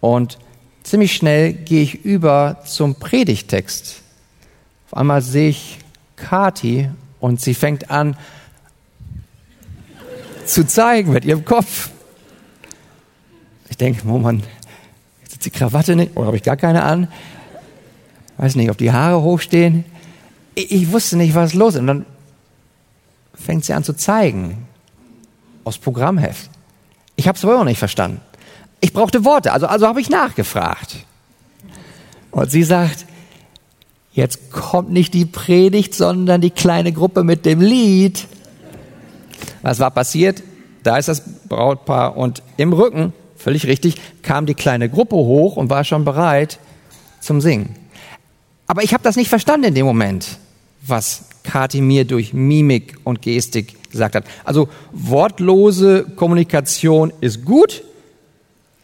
und 0.00 0.38
ziemlich 0.82 1.14
schnell 1.14 1.52
gehe 1.52 1.82
ich 1.82 2.06
über 2.06 2.62
zum 2.64 2.94
Predigtext. 2.94 4.00
Auf 4.86 4.96
einmal 4.96 5.20
sehe 5.20 5.50
ich 5.50 5.78
Kati 6.16 6.88
und 7.20 7.38
sie 7.38 7.52
fängt 7.52 7.90
an 7.90 8.16
zu 10.46 10.66
zeigen 10.66 11.12
mit 11.12 11.26
ihrem 11.26 11.44
Kopf. 11.44 11.90
Ich 13.68 13.76
denke, 13.76 14.08
oh 14.08 14.16
Mann, 14.16 14.42
jetzt 15.22 15.44
die 15.44 15.50
Krawatte 15.50 15.96
nicht, 15.96 16.16
oder 16.16 16.28
habe 16.28 16.36
ich 16.38 16.42
gar 16.42 16.56
keine 16.56 16.82
an? 16.82 17.08
Weiß 18.42 18.56
nicht, 18.56 18.70
ob 18.70 18.76
die 18.78 18.90
Haare 18.90 19.22
hochstehen. 19.22 19.84
Ich, 20.56 20.72
ich 20.72 20.90
wusste 20.90 21.16
nicht, 21.16 21.36
was 21.36 21.54
los 21.54 21.74
ist. 21.74 21.80
Und 21.80 21.86
dann 21.86 22.06
fängt 23.34 23.64
sie 23.64 23.72
an 23.72 23.84
zu 23.84 23.92
zeigen. 23.92 24.66
Aus 25.62 25.78
Programmheft. 25.78 26.50
Ich 27.14 27.28
habe 27.28 27.38
es 27.38 27.44
aber 27.44 27.60
auch 27.60 27.64
nicht 27.64 27.78
verstanden. 27.78 28.20
Ich 28.80 28.92
brauchte 28.92 29.24
Worte, 29.24 29.52
also, 29.52 29.68
also 29.68 29.86
habe 29.86 30.00
ich 30.00 30.10
nachgefragt. 30.10 30.96
Und 32.32 32.50
sie 32.50 32.64
sagt, 32.64 33.06
jetzt 34.12 34.50
kommt 34.50 34.90
nicht 34.90 35.14
die 35.14 35.24
Predigt, 35.24 35.94
sondern 35.94 36.40
die 36.40 36.50
kleine 36.50 36.92
Gruppe 36.92 37.22
mit 37.22 37.46
dem 37.46 37.60
Lied. 37.60 38.26
Was 39.62 39.78
war 39.78 39.92
passiert? 39.92 40.42
Da 40.82 40.96
ist 40.96 41.06
das 41.06 41.22
Brautpaar 41.48 42.16
und 42.16 42.42
im 42.56 42.72
Rücken, 42.72 43.12
völlig 43.36 43.68
richtig, 43.68 44.00
kam 44.22 44.46
die 44.46 44.54
kleine 44.54 44.88
Gruppe 44.88 45.14
hoch 45.14 45.54
und 45.54 45.70
war 45.70 45.84
schon 45.84 46.04
bereit 46.04 46.58
zum 47.20 47.40
Singen. 47.40 47.76
Aber 48.72 48.82
ich 48.82 48.94
habe 48.94 49.04
das 49.04 49.16
nicht 49.16 49.28
verstanden 49.28 49.66
in 49.66 49.74
dem 49.74 49.84
Moment, 49.84 50.38
was 50.80 51.26
Kathi 51.42 51.82
mir 51.82 52.06
durch 52.06 52.32
Mimik 52.32 52.96
und 53.04 53.20
Gestik 53.20 53.90
gesagt 53.90 54.14
hat. 54.14 54.24
Also 54.44 54.70
wortlose 54.92 56.06
Kommunikation 56.16 57.12
ist 57.20 57.44
gut, 57.44 57.84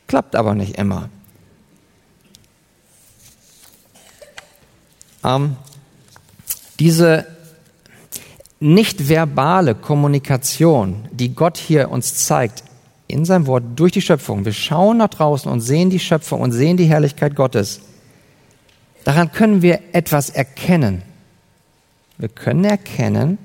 klappt 0.07 0.37
aber 0.37 0.55
nicht 0.55 0.77
immer. 0.77 1.09
Ähm, 5.25 5.57
diese 6.79 7.27
nicht 8.61 9.09
verbale 9.09 9.75
Kommunikation, 9.75 11.09
die 11.13 11.35
Gott 11.35 11.57
hier 11.57 11.91
uns 11.91 12.27
zeigt, 12.27 12.63
in 13.07 13.25
seinem 13.25 13.47
Wort 13.47 13.65
durch 13.75 13.93
die 13.93 14.03
Schöpfung. 14.03 14.45
Wir 14.45 14.53
schauen 14.53 14.99
nach 14.99 15.09
draußen 15.09 15.51
und 15.51 15.63
sehen 15.63 15.89
die 15.89 15.99
Schöpfung 15.99 16.43
und 16.43 16.53
sehen 16.53 16.77
die 16.77 16.85
Herrlichkeit 16.85 17.35
Gottes. 17.35 17.81
Daran 19.09 19.33
können 19.33 19.63
wir 19.63 19.81
etwas 19.93 20.29
erkennen. 20.29 21.01
Wir 22.19 22.29
können 22.29 22.67
erkennen 22.67 23.39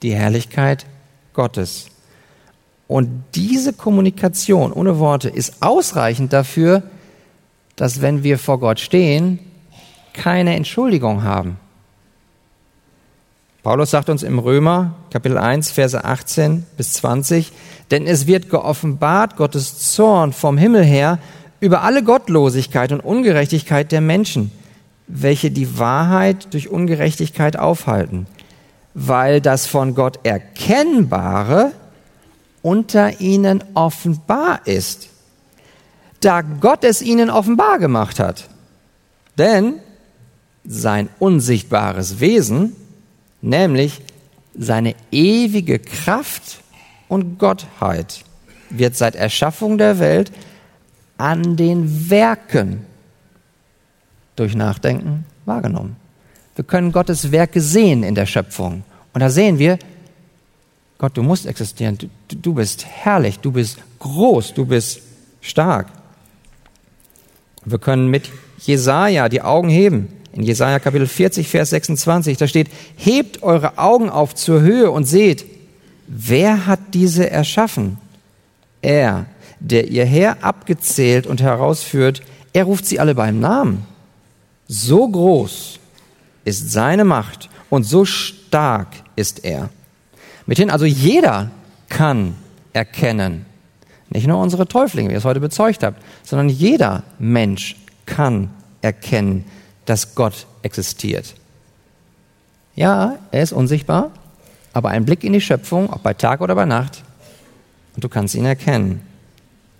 die 0.00 0.14
Herrlichkeit 0.14 0.86
Gottes. 1.34 1.88
Und 2.88 3.24
diese 3.34 3.74
Kommunikation 3.74 4.72
ohne 4.72 4.98
Worte 4.98 5.28
ist 5.28 5.56
ausreichend 5.60 6.32
dafür, 6.32 6.82
dass 7.76 8.00
wenn 8.00 8.22
wir 8.22 8.38
vor 8.38 8.58
Gott 8.58 8.80
stehen, 8.80 9.38
keine 10.14 10.56
Entschuldigung 10.56 11.24
haben. 11.24 11.58
Paulus 13.62 13.90
sagt 13.90 14.08
uns 14.08 14.22
im 14.22 14.38
Römer 14.38 14.94
Kapitel 15.10 15.36
1, 15.36 15.72
Verse 15.72 16.02
18 16.02 16.64
bis 16.78 16.94
20, 16.94 17.52
denn 17.90 18.06
es 18.06 18.26
wird 18.26 18.48
geoffenbart 18.48 19.36
Gottes 19.36 19.92
Zorn 19.92 20.32
vom 20.32 20.56
Himmel 20.56 20.84
her 20.84 21.18
über 21.62 21.82
alle 21.82 22.02
Gottlosigkeit 22.02 22.90
und 22.90 22.98
Ungerechtigkeit 23.00 23.92
der 23.92 24.00
Menschen, 24.00 24.50
welche 25.06 25.52
die 25.52 25.78
Wahrheit 25.78 26.52
durch 26.52 26.68
Ungerechtigkeit 26.68 27.56
aufhalten, 27.56 28.26
weil 28.94 29.40
das 29.40 29.66
von 29.66 29.94
Gott 29.94 30.18
Erkennbare 30.24 31.70
unter 32.62 33.20
ihnen 33.20 33.62
offenbar 33.74 34.66
ist, 34.66 35.08
da 36.18 36.40
Gott 36.42 36.82
es 36.82 37.00
ihnen 37.00 37.30
offenbar 37.30 37.78
gemacht 37.78 38.18
hat. 38.18 38.48
Denn 39.38 39.74
sein 40.64 41.08
unsichtbares 41.20 42.18
Wesen, 42.18 42.74
nämlich 43.40 44.00
seine 44.58 44.96
ewige 45.12 45.78
Kraft 45.78 46.60
und 47.08 47.38
Gottheit, 47.38 48.24
wird 48.68 48.96
seit 48.96 49.14
Erschaffung 49.14 49.78
der 49.78 50.00
Welt 50.00 50.32
an 51.22 51.56
den 51.56 52.10
Werken 52.10 52.84
durch 54.34 54.56
Nachdenken 54.56 55.24
wahrgenommen. 55.44 55.94
Wir 56.56 56.64
können 56.64 56.90
Gottes 56.90 57.30
Werke 57.30 57.60
sehen 57.60 58.02
in 58.02 58.16
der 58.16 58.26
Schöpfung. 58.26 58.82
Und 59.14 59.20
da 59.20 59.30
sehen 59.30 59.60
wir, 59.60 59.78
Gott, 60.98 61.16
du 61.16 61.22
musst 61.22 61.46
existieren. 61.46 61.96
Du, 61.96 62.08
du 62.36 62.54
bist 62.54 62.84
herrlich, 62.84 63.38
du 63.38 63.52
bist 63.52 63.78
groß, 64.00 64.54
du 64.54 64.66
bist 64.66 65.00
stark. 65.40 65.86
Wir 67.64 67.78
können 67.78 68.08
mit 68.08 68.28
Jesaja 68.58 69.28
die 69.28 69.42
Augen 69.42 69.68
heben. 69.68 70.08
In 70.32 70.42
Jesaja 70.42 70.80
Kapitel 70.80 71.06
40, 71.06 71.46
Vers 71.46 71.70
26, 71.70 72.36
da 72.36 72.48
steht, 72.48 72.68
hebt 72.96 73.44
eure 73.44 73.78
Augen 73.78 74.10
auf 74.10 74.34
zur 74.34 74.60
Höhe 74.60 74.90
und 74.90 75.04
seht, 75.04 75.44
wer 76.08 76.66
hat 76.66 76.80
diese 76.94 77.30
erschaffen? 77.30 77.98
Er, 78.80 79.26
der 79.62 79.88
ihr 79.88 80.04
Herr 80.04 80.42
abgezählt 80.42 81.26
und 81.26 81.40
herausführt, 81.40 82.22
er 82.52 82.64
ruft 82.64 82.84
sie 82.86 82.98
alle 82.98 83.14
beim 83.14 83.40
Namen. 83.40 83.86
So 84.66 85.08
groß 85.08 85.78
ist 86.44 86.72
seine 86.72 87.04
Macht 87.04 87.48
und 87.70 87.84
so 87.84 88.04
stark 88.04 88.88
ist 89.16 89.44
er. 89.44 89.70
Mithin 90.46 90.70
also 90.70 90.84
jeder 90.84 91.50
kann 91.88 92.34
erkennen, 92.72 93.46
nicht 94.10 94.26
nur 94.26 94.38
unsere 94.38 94.66
Täuflinge, 94.66 95.08
wie 95.08 95.12
ihr 95.12 95.18
es 95.18 95.24
heute 95.24 95.40
bezeugt 95.40 95.82
habt, 95.82 96.02
sondern 96.24 96.48
jeder 96.48 97.04
Mensch 97.18 97.76
kann 98.04 98.50
erkennen, 98.80 99.44
dass 99.84 100.14
Gott 100.14 100.46
existiert. 100.62 101.34
Ja, 102.74 103.18
er 103.30 103.42
ist 103.42 103.52
unsichtbar, 103.52 104.10
aber 104.72 104.88
ein 104.88 105.04
Blick 105.04 105.22
in 105.22 105.32
die 105.32 105.40
Schöpfung, 105.40 105.90
ob 105.90 106.02
bei 106.02 106.14
Tag 106.14 106.40
oder 106.40 106.54
bei 106.54 106.64
Nacht, 106.64 107.04
und 107.94 108.02
du 108.02 108.08
kannst 108.08 108.34
ihn 108.34 108.46
erkennen. 108.46 109.02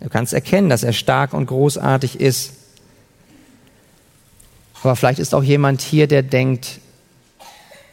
Du 0.02 0.09
kannst 0.09 0.32
erkennen, 0.32 0.68
dass 0.68 0.82
er 0.82 0.92
stark 0.92 1.32
und 1.32 1.47
großartig 1.47 2.21
ist. 2.21 2.54
Aber 4.82 4.97
vielleicht 4.97 5.21
ist 5.21 5.32
auch 5.32 5.44
jemand 5.44 5.80
hier, 5.80 6.09
der 6.09 6.25
denkt, 6.25 6.80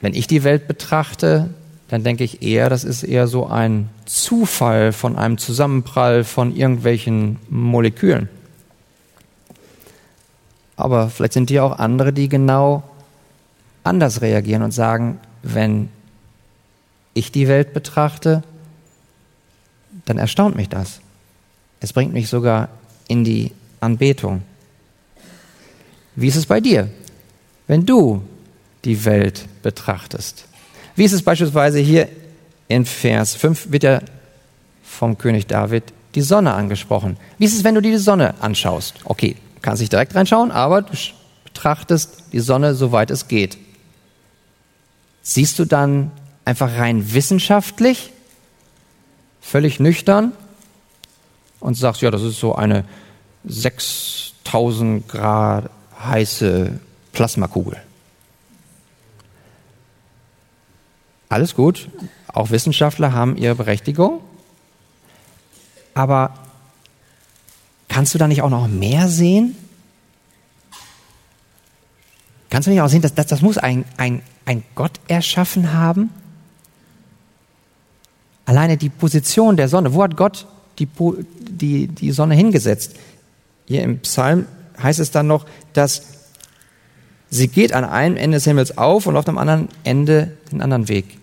wenn 0.01 0.16
ich 0.16 0.25
die 0.25 0.44
Welt 0.44 0.68
betrachte, 0.68 1.54
dann 1.89 2.04
denke 2.04 2.24
ich 2.24 2.42
eher, 2.42 2.70
das 2.70 2.84
ist 2.84 3.04
eher 3.04 3.28
so 3.28 3.46
ein 3.46 3.89
Zufall 4.06 4.92
von 4.92 5.18
einem 5.18 5.38
Zusammenprall 5.38 6.24
von 6.24 6.56
irgendwelchen 6.56 7.38
Molekülen. 7.50 8.28
Aber 10.75 11.10
vielleicht 11.10 11.34
sind 11.34 11.50
hier 11.50 11.63
auch 11.63 11.78
andere, 11.78 12.12
die 12.12 12.30
genau 12.30 12.84
anders 13.84 14.22
reagieren 14.22 14.63
und 14.63 14.72
sagen, 14.72 15.20
wenn 15.44 15.89
ich 17.13 17.32
die 17.32 17.48
Welt 17.48 17.74
betrachte, 17.74 18.44
dann 20.06 20.18
erstaunt 20.18 20.56
mich 20.56 20.70
das. 20.70 21.01
Es 21.80 21.94
bringt 21.94 22.14
mich 22.14 22.30
sogar 22.30 22.70
in 23.08 23.24
die 23.24 23.52
Anbetung. 23.80 24.44
Wie 26.16 26.28
ist 26.28 26.36
es 26.36 26.46
bei 26.46 26.60
dir, 26.60 26.90
wenn 27.68 27.86
du 27.86 28.24
die 28.84 29.06
Welt 29.06 29.46
betrachtest? 29.64 30.46
Wie 30.96 31.06
ist 31.06 31.14
es 31.14 31.22
beispielsweise 31.22 31.80
hier 31.80 32.10
in 32.68 32.86
Vers 32.86 33.36
5 33.36 33.72
wird 33.72 33.84
ja 33.84 34.02
vom 34.84 35.18
König 35.18 35.48
David 35.48 35.84
die 36.16 36.22
Sonne 36.22 36.54
angesprochen. 36.54 37.18
Wie 37.38 37.46
ist 37.46 37.56
es, 37.56 37.64
wenn 37.64 37.76
du 37.76 37.82
dir 37.82 37.92
die 37.92 37.98
Sonne 37.98 38.36
anschaust? 38.42 38.96
Okay, 39.04 39.36
kannst 39.62 39.82
nicht 39.82 39.92
direkt 39.92 40.16
reinschauen, 40.16 40.52
aber 40.52 40.82
du 40.82 40.94
betrachtest 41.44 42.24
die 42.32 42.40
Sonne, 42.40 42.76
soweit 42.76 43.12
es 43.12 43.28
geht. 43.28 43.58
Siehst 45.22 45.60
du 45.60 45.66
dann 45.66 46.12
einfach 46.46 46.78
rein 46.78 47.14
wissenschaftlich, 47.14 48.12
völlig 49.42 49.80
nüchtern, 49.80 50.32
und 51.60 51.75
sagst, 51.75 52.01
ja, 52.01 52.12
das 52.12 52.22
ist 52.22 52.39
so 52.39 52.56
eine 52.56 52.86
6000 53.46 55.08
Grad 55.08 55.70
heiße 56.04 56.80
Plasmakugel. 57.12 57.78
Alles 61.30 61.56
gut, 61.56 61.89
auch 62.28 62.50
Wissenschaftler 62.50 63.13
haben 63.13 63.38
ihre 63.38 63.56
Berechtigung, 63.56 64.22
aber 65.94 66.34
kannst 67.88 68.13
du 68.13 68.18
da 68.18 68.28
nicht 68.28 68.42
auch 68.42 68.50
noch 68.50 68.68
mehr 68.68 69.08
sehen? 69.10 69.56
Kannst 72.50 72.66
du 72.66 72.72
nicht 72.72 72.82
auch 72.82 72.89
sehen, 72.89 73.01
dass, 73.01 73.13
dass 73.13 73.28
das 73.28 73.42
muss 73.42 73.60
ein, 73.60 73.86
ein, 73.98 74.24
ein 74.46 74.63
Gott 74.74 75.00
erschaffen 75.08 75.74
haben? 75.74 76.10
Alleine 78.46 78.78
die 78.78 78.89
Position 78.89 79.56
der 79.56 79.70
Sonne, 79.70 79.94
wo 79.94 80.01
hat 80.01 80.18
Gott 80.18 80.48
die, 80.80 80.88
die, 81.40 81.88
die 81.88 82.12
Sonne 82.12 82.36
hingesetzt. 82.36 82.96
Hier 83.66 83.84
im 83.84 84.00
Psalm 84.00 84.46
heißt 84.82 85.00
es 85.00 85.12
dann 85.12 85.28
noch, 85.28 85.46
dass 85.74 86.04
sie 87.30 87.48
geht 87.48 87.74
an 87.74 87.84
einem 87.84 88.18
Ende 88.18 88.38
des 88.38 88.46
Himmels 88.46 88.78
auf 88.78 89.06
und 89.06 89.18
auf 89.18 89.26
dem 89.26 89.38
anderen 89.38 89.70
Ende 89.84 90.38
den 90.52 90.62
anderen 90.62 90.88
Weg. 90.88 91.18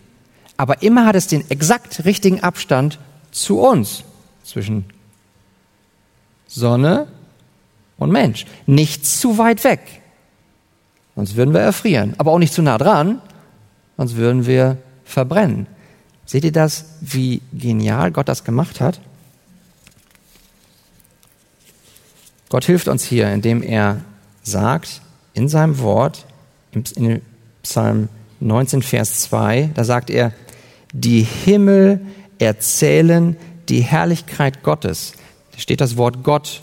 Aber 0.57 0.83
immer 0.83 1.07
hat 1.07 1.17
es 1.17 1.27
den 1.27 1.51
exakt 1.51 2.05
richtigen 2.05 2.43
Abstand 2.43 2.99
zu 3.31 3.61
uns, 3.61 4.05
zwischen 4.43 4.85
Sonne 6.47 7.09
und 7.99 8.13
Mensch. 8.13 8.47
Nicht 8.67 9.07
zu 9.07 9.39
weit 9.39 9.65
weg, 9.65 9.81
sonst 11.15 11.37
würden 11.37 11.53
wir 11.53 11.61
erfrieren. 11.61 12.15
Aber 12.19 12.33
auch 12.33 12.39
nicht 12.39 12.55
zu 12.55 12.63
nah 12.63 12.79
dran, 12.79 13.21
sonst 13.97 14.17
würden 14.17 14.47
wir 14.47 14.79
verbrennen. 15.05 15.67
Seht 16.25 16.45
ihr 16.45 16.53
das, 16.53 16.87
wie 17.01 17.43
genial 17.53 18.11
Gott 18.11 18.29
das 18.29 18.45
gemacht 18.45 18.81
hat? 18.81 19.01
Gott 22.49 22.65
hilft 22.65 22.89
uns 22.89 23.05
hier, 23.05 23.31
indem 23.33 23.63
er 23.63 24.03
sagt 24.43 25.01
in 25.35 25.49
seinem 25.49 25.79
Wort, 25.81 26.27
in 26.73 27.21
Psalm 27.63 28.09
19, 28.41 28.83
Vers 28.83 29.21
2, 29.23 29.71
da 29.75 29.85
sagt 29.85 30.11
er, 30.11 30.33
die 30.93 31.23
Himmel 31.23 32.01
erzählen 32.39 33.37
die 33.69 33.81
Herrlichkeit 33.81 34.63
Gottes. 34.63 35.15
Da 35.53 35.59
steht 35.59 35.81
das 35.81 35.97
Wort 35.97 36.23
Gott 36.23 36.63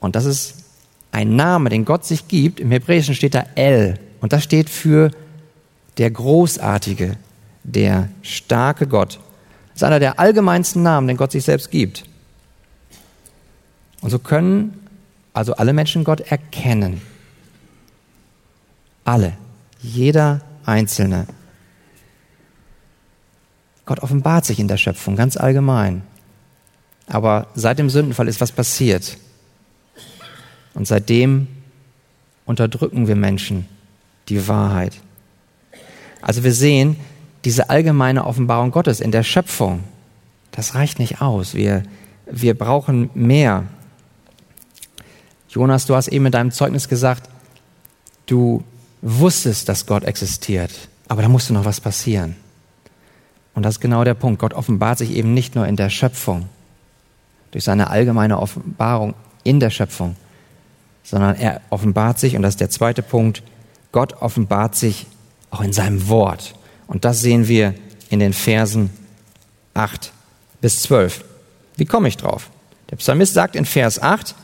und 0.00 0.16
das 0.16 0.24
ist 0.24 0.64
ein 1.10 1.36
Name, 1.36 1.70
den 1.70 1.84
Gott 1.84 2.04
sich 2.04 2.28
gibt. 2.28 2.60
Im 2.60 2.70
Hebräischen 2.70 3.14
steht 3.14 3.34
da 3.34 3.44
El 3.54 3.98
und 4.20 4.32
das 4.32 4.42
steht 4.42 4.68
für 4.68 5.10
der 5.98 6.10
Großartige, 6.10 7.16
der 7.64 8.08
starke 8.22 8.86
Gott. 8.86 9.20
Das 9.68 9.76
ist 9.76 9.84
einer 9.84 10.00
der 10.00 10.18
allgemeinsten 10.18 10.82
Namen, 10.82 11.08
den 11.08 11.16
Gott 11.16 11.32
sich 11.32 11.44
selbst 11.44 11.70
gibt. 11.70 12.04
Und 14.00 14.10
so 14.10 14.18
können 14.18 14.81
also 15.32 15.54
alle 15.54 15.72
Menschen 15.72 16.04
Gott 16.04 16.20
erkennen. 16.20 17.00
Alle. 19.04 19.34
Jeder 19.80 20.42
Einzelne. 20.64 21.26
Gott 23.84 24.00
offenbart 24.00 24.44
sich 24.44 24.60
in 24.60 24.68
der 24.68 24.76
Schöpfung 24.76 25.16
ganz 25.16 25.36
allgemein. 25.36 26.02
Aber 27.06 27.48
seit 27.54 27.78
dem 27.78 27.90
Sündenfall 27.90 28.28
ist 28.28 28.40
was 28.40 28.52
passiert. 28.52 29.18
Und 30.74 30.86
seitdem 30.86 31.48
unterdrücken 32.44 33.08
wir 33.08 33.16
Menschen 33.16 33.66
die 34.28 34.46
Wahrheit. 34.48 35.00
Also 36.20 36.44
wir 36.44 36.52
sehen, 36.52 36.96
diese 37.44 37.70
allgemeine 37.70 38.24
Offenbarung 38.24 38.70
Gottes 38.70 39.00
in 39.00 39.10
der 39.10 39.24
Schöpfung, 39.24 39.82
das 40.52 40.74
reicht 40.74 40.98
nicht 40.98 41.20
aus. 41.20 41.54
Wir, 41.54 41.82
wir 42.30 42.56
brauchen 42.56 43.10
mehr. 43.14 43.64
Jonas, 45.52 45.84
du 45.84 45.94
hast 45.94 46.08
eben 46.08 46.24
in 46.24 46.32
deinem 46.32 46.50
Zeugnis 46.50 46.88
gesagt, 46.88 47.28
du 48.24 48.64
wusstest, 49.02 49.68
dass 49.68 49.84
Gott 49.84 50.02
existiert, 50.04 50.72
aber 51.08 51.20
da 51.20 51.28
musste 51.28 51.52
noch 51.52 51.66
was 51.66 51.78
passieren. 51.78 52.36
Und 53.54 53.64
das 53.64 53.74
ist 53.74 53.80
genau 53.80 54.02
der 54.02 54.14
Punkt. 54.14 54.40
Gott 54.40 54.54
offenbart 54.54 54.96
sich 54.96 55.10
eben 55.10 55.34
nicht 55.34 55.54
nur 55.54 55.66
in 55.66 55.76
der 55.76 55.90
Schöpfung, 55.90 56.48
durch 57.50 57.64
seine 57.64 57.90
allgemeine 57.90 58.38
Offenbarung 58.38 59.14
in 59.44 59.60
der 59.60 59.68
Schöpfung, 59.68 60.16
sondern 61.02 61.36
er 61.36 61.60
offenbart 61.68 62.18
sich, 62.18 62.34
und 62.34 62.40
das 62.40 62.54
ist 62.54 62.60
der 62.60 62.70
zweite 62.70 63.02
Punkt, 63.02 63.42
Gott 63.92 64.14
offenbart 64.22 64.74
sich 64.74 65.06
auch 65.50 65.60
in 65.60 65.74
seinem 65.74 66.08
Wort. 66.08 66.54
Und 66.86 67.04
das 67.04 67.20
sehen 67.20 67.46
wir 67.46 67.74
in 68.08 68.20
den 68.20 68.32
Versen 68.32 68.88
8 69.74 70.12
bis 70.62 70.80
12. 70.80 71.24
Wie 71.76 71.84
komme 71.84 72.08
ich 72.08 72.16
drauf? 72.16 72.48
Der 72.90 72.96
Psalmist 72.96 73.34
sagt 73.34 73.54
in 73.54 73.66
Vers 73.66 74.00
8, 74.00 74.34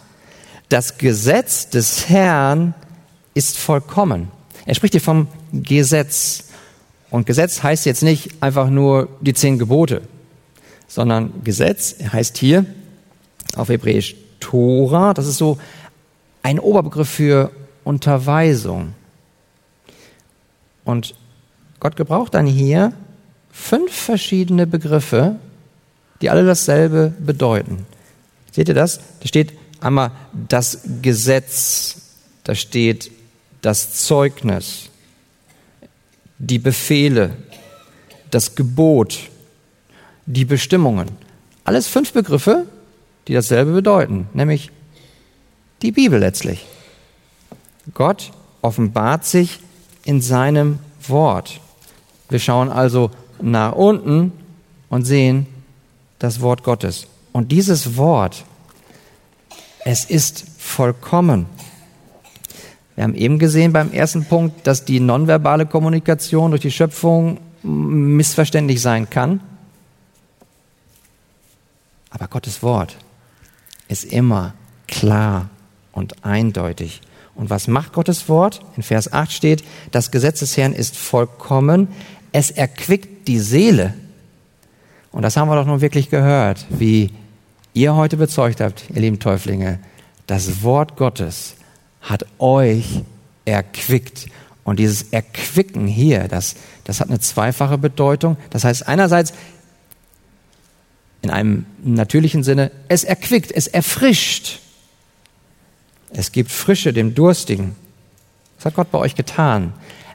das 0.68 0.98
Gesetz 0.98 1.68
des 1.70 2.08
Herrn 2.08 2.74
ist 3.34 3.58
vollkommen. 3.58 4.30
Er 4.66 4.74
spricht 4.74 4.94
hier 4.94 5.00
vom 5.00 5.28
Gesetz. 5.52 6.44
Und 7.10 7.26
Gesetz 7.26 7.62
heißt 7.62 7.86
jetzt 7.86 8.02
nicht 8.02 8.42
einfach 8.42 8.68
nur 8.68 9.08
die 9.20 9.32
zehn 9.32 9.58
Gebote, 9.58 10.02
sondern 10.88 11.42
Gesetz 11.42 11.96
heißt 12.12 12.36
hier 12.36 12.66
auf 13.56 13.70
Hebräisch 13.70 14.14
Tora. 14.40 15.14
Das 15.14 15.26
ist 15.26 15.38
so 15.38 15.58
ein 16.42 16.58
Oberbegriff 16.58 17.08
für 17.08 17.50
Unterweisung. 17.84 18.92
Und 20.84 21.14
Gott 21.80 21.96
gebraucht 21.96 22.34
dann 22.34 22.46
hier 22.46 22.92
fünf 23.50 23.92
verschiedene 23.92 24.66
Begriffe, 24.66 25.36
die 26.20 26.28
alle 26.28 26.44
dasselbe 26.44 27.12
bedeuten. 27.18 27.86
Seht 28.52 28.68
ihr 28.68 28.74
das? 28.74 29.00
Da 29.20 29.28
steht 29.28 29.52
einmal 29.80 30.12
das 30.32 30.80
Gesetz, 31.02 31.96
da 32.44 32.54
steht 32.54 33.10
das 33.62 33.94
Zeugnis, 33.94 34.90
die 36.38 36.58
Befehle, 36.58 37.36
das 38.30 38.54
Gebot, 38.54 39.18
die 40.26 40.44
Bestimmungen. 40.44 41.08
Alles 41.64 41.86
fünf 41.86 42.12
Begriffe, 42.12 42.66
die 43.26 43.34
dasselbe 43.34 43.72
bedeuten, 43.72 44.28
nämlich 44.32 44.70
die 45.82 45.92
Bibel 45.92 46.18
letztlich. 46.18 46.66
Gott 47.94 48.30
offenbart 48.62 49.24
sich 49.24 49.60
in 50.04 50.20
seinem 50.20 50.78
Wort. 51.06 51.60
Wir 52.28 52.38
schauen 52.38 52.70
also 52.70 53.10
nach 53.40 53.72
unten 53.72 54.32
und 54.88 55.04
sehen 55.04 55.46
das 56.18 56.40
Wort 56.40 56.62
Gottes. 56.64 57.06
Und 57.32 57.52
dieses 57.52 57.96
Wort, 57.96 58.44
es 59.90 60.04
ist 60.04 60.44
vollkommen. 60.58 61.46
Wir 62.94 63.04
haben 63.04 63.14
eben 63.14 63.38
gesehen 63.38 63.72
beim 63.72 63.90
ersten 63.90 64.26
Punkt, 64.26 64.66
dass 64.66 64.84
die 64.84 65.00
nonverbale 65.00 65.64
Kommunikation 65.64 66.50
durch 66.50 66.60
die 66.60 66.70
Schöpfung 66.70 67.38
missverständlich 67.62 68.82
sein 68.82 69.08
kann. 69.08 69.40
Aber 72.10 72.28
Gottes 72.28 72.62
Wort 72.62 72.98
ist 73.88 74.04
immer 74.04 74.52
klar 74.88 75.48
und 75.92 76.22
eindeutig. 76.22 77.00
Und 77.34 77.48
was 77.48 77.66
macht 77.66 77.94
Gottes 77.94 78.28
Wort? 78.28 78.60
In 78.76 78.82
Vers 78.82 79.10
8 79.10 79.32
steht, 79.32 79.64
das 79.90 80.10
Gesetz 80.10 80.40
des 80.40 80.58
Herrn 80.58 80.74
ist 80.74 80.98
vollkommen, 80.98 81.88
es 82.32 82.50
erquickt 82.50 83.26
die 83.26 83.38
Seele. 83.38 83.94
Und 85.12 85.22
das 85.22 85.38
haben 85.38 85.48
wir 85.48 85.56
doch 85.56 85.66
nun 85.66 85.80
wirklich 85.80 86.10
gehört, 86.10 86.66
wie 86.68 87.10
ihr 87.78 87.94
heute 87.94 88.16
bezeugt 88.16 88.60
habt, 88.60 88.84
ihr 88.90 89.00
lieben 89.00 89.20
Täuflinge. 89.20 89.78
Das 90.26 90.62
Wort 90.62 90.96
Gottes 90.96 91.54
hat 92.00 92.26
euch 92.38 93.02
erquickt. 93.44 94.26
Und 94.64 94.78
dieses 94.78 95.04
Erquicken 95.12 95.86
hier, 95.86 96.28
das, 96.28 96.56
das 96.84 97.00
hat 97.00 97.08
eine 97.08 97.20
zweifache 97.20 97.78
Bedeutung. 97.78 98.36
Das 98.50 98.64
heißt 98.64 98.86
einerseits 98.86 99.32
in 101.22 101.30
einem 101.30 101.66
natürlichen 101.82 102.42
Sinne, 102.42 102.70
es 102.88 103.04
erquickt, 103.04 103.50
es 103.52 103.66
erfrischt. 103.66 104.58
Es 106.10 106.32
gibt 106.32 106.50
Frische 106.50 106.92
dem 106.92 107.14
Durstigen. 107.14 107.76
Das 108.56 108.66
hat 108.66 108.74
Gott 108.74 108.90
bei 108.90 108.98
euch 108.98 109.14
getan. 109.14 109.72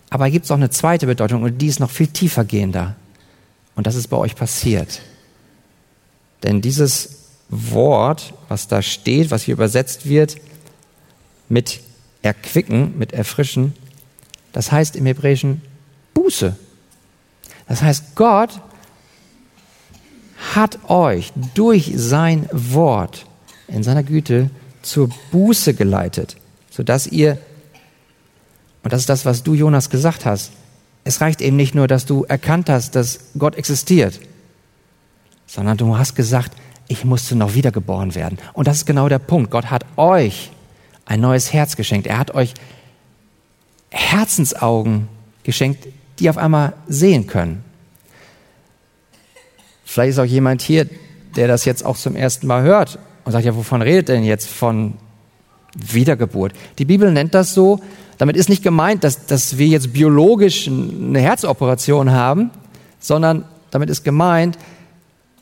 Aber 0.10 0.30
gibt 0.30 0.46
es 0.46 0.52
auch 0.52 0.58
eine 0.58 0.70
zweite 0.70 1.08
Bedeutung 1.08 1.44
und 1.44 1.58
die 1.60 1.68
ist 1.68 1.80
noch 1.80 1.90
viel 1.90 2.08
tiefer 2.08 2.44
gehender. 2.44 2.96
Und 3.76 3.88
das 3.88 3.96
ist 3.96 4.10
bei 4.10 4.18
euch 4.18 4.36
passiert. 4.36 5.02
Denn 6.44 6.62
dieses 6.62 7.23
Wort, 7.72 8.34
was 8.48 8.68
da 8.68 8.82
steht, 8.82 9.32
was 9.32 9.44
hier 9.44 9.54
übersetzt 9.54 10.08
wird, 10.08 10.38
mit 11.50 11.82
erquicken, 12.22 12.98
mit 12.98 13.14
erfrischen, 13.14 13.74
das 14.52 14.72
heißt 14.72 14.96
im 14.96 15.06
Hebräischen 15.06 15.62
Buße. 16.14 16.56
Das 17.68 17.82
heißt, 17.82 18.16
Gott 18.16 18.62
hat 20.54 20.90
euch 20.90 21.32
durch 21.54 21.92
sein 21.96 22.48
Wort 22.52 23.26
in 23.68 23.84
seiner 23.84 24.04
Güte 24.04 24.50
zur 24.82 25.10
Buße 25.32 25.74
geleitet, 25.74 26.38
sodass 26.70 27.08
ihr, 27.08 27.38
und 28.84 28.92
das 28.92 29.02
ist 29.02 29.10
das, 29.10 29.26
was 29.26 29.44
du, 29.44 29.54
Jonas, 29.54 29.90
gesagt 29.90 30.26
hast, 30.26 30.52
es 31.04 31.22
reicht 31.22 31.42
eben 31.42 31.56
nicht 31.56 31.76
nur, 31.76 31.88
dass 31.88 32.06
du 32.06 32.24
erkannt 32.24 32.70
hast, 32.70 32.96
dass 32.96 33.20
Gott 33.38 33.56
existiert, 33.56 34.20
sondern 35.48 35.78
du 35.78 35.98
hast 35.98 36.16
gesagt, 36.16 36.56
ich 36.94 37.06
musste 37.06 37.36
noch 37.36 37.56
wiedergeboren 37.56 38.14
werden. 38.14 38.38
Und 38.54 38.68
das 38.68 38.78
ist 38.78 38.86
genau 38.86 39.10
der 39.10 39.20
Punkt. 39.20 39.50
Gott 39.52 39.72
hat 39.72 39.84
euch 39.98 40.52
ein 41.06 41.20
neues 41.20 41.52
Herz 41.52 41.76
geschenkt. 41.76 42.08
Er 42.08 42.20
hat 42.20 42.34
euch 42.36 42.54
Herzensaugen 43.90 45.08
geschenkt, 45.44 45.88
die 46.20 46.30
auf 46.30 46.38
einmal 46.38 46.74
sehen 46.88 47.28
können. 47.28 47.64
Vielleicht 49.84 50.12
ist 50.12 50.20
auch 50.20 50.26
jemand 50.26 50.62
hier, 50.62 50.88
der 51.36 51.48
das 51.48 51.66
jetzt 51.66 51.84
auch 51.84 51.98
zum 51.98 52.16
ersten 52.16 52.48
Mal 52.48 52.62
hört 52.62 53.00
und 53.26 53.32
sagt, 53.32 53.46
ja, 53.46 53.56
wovon 53.56 53.82
redet 53.82 54.10
denn 54.10 54.24
jetzt 54.24 54.48
von 54.48 54.94
Wiedergeburt? 55.76 56.54
Die 56.78 56.86
Bibel 56.86 57.12
nennt 57.12 57.34
das 57.34 57.54
so, 57.54 57.80
damit 58.20 58.38
ist 58.38 58.50
nicht 58.50 58.64
gemeint, 58.64 59.04
dass, 59.04 59.26
dass 59.26 59.58
wir 59.58 59.68
jetzt 59.68 59.94
biologisch 59.94 60.68
eine 60.68 61.20
Herzoperation 61.20 62.12
haben, 62.12 62.52
sondern 63.00 63.46
damit 63.72 63.90
ist 63.90 64.04
gemeint, 64.04 64.58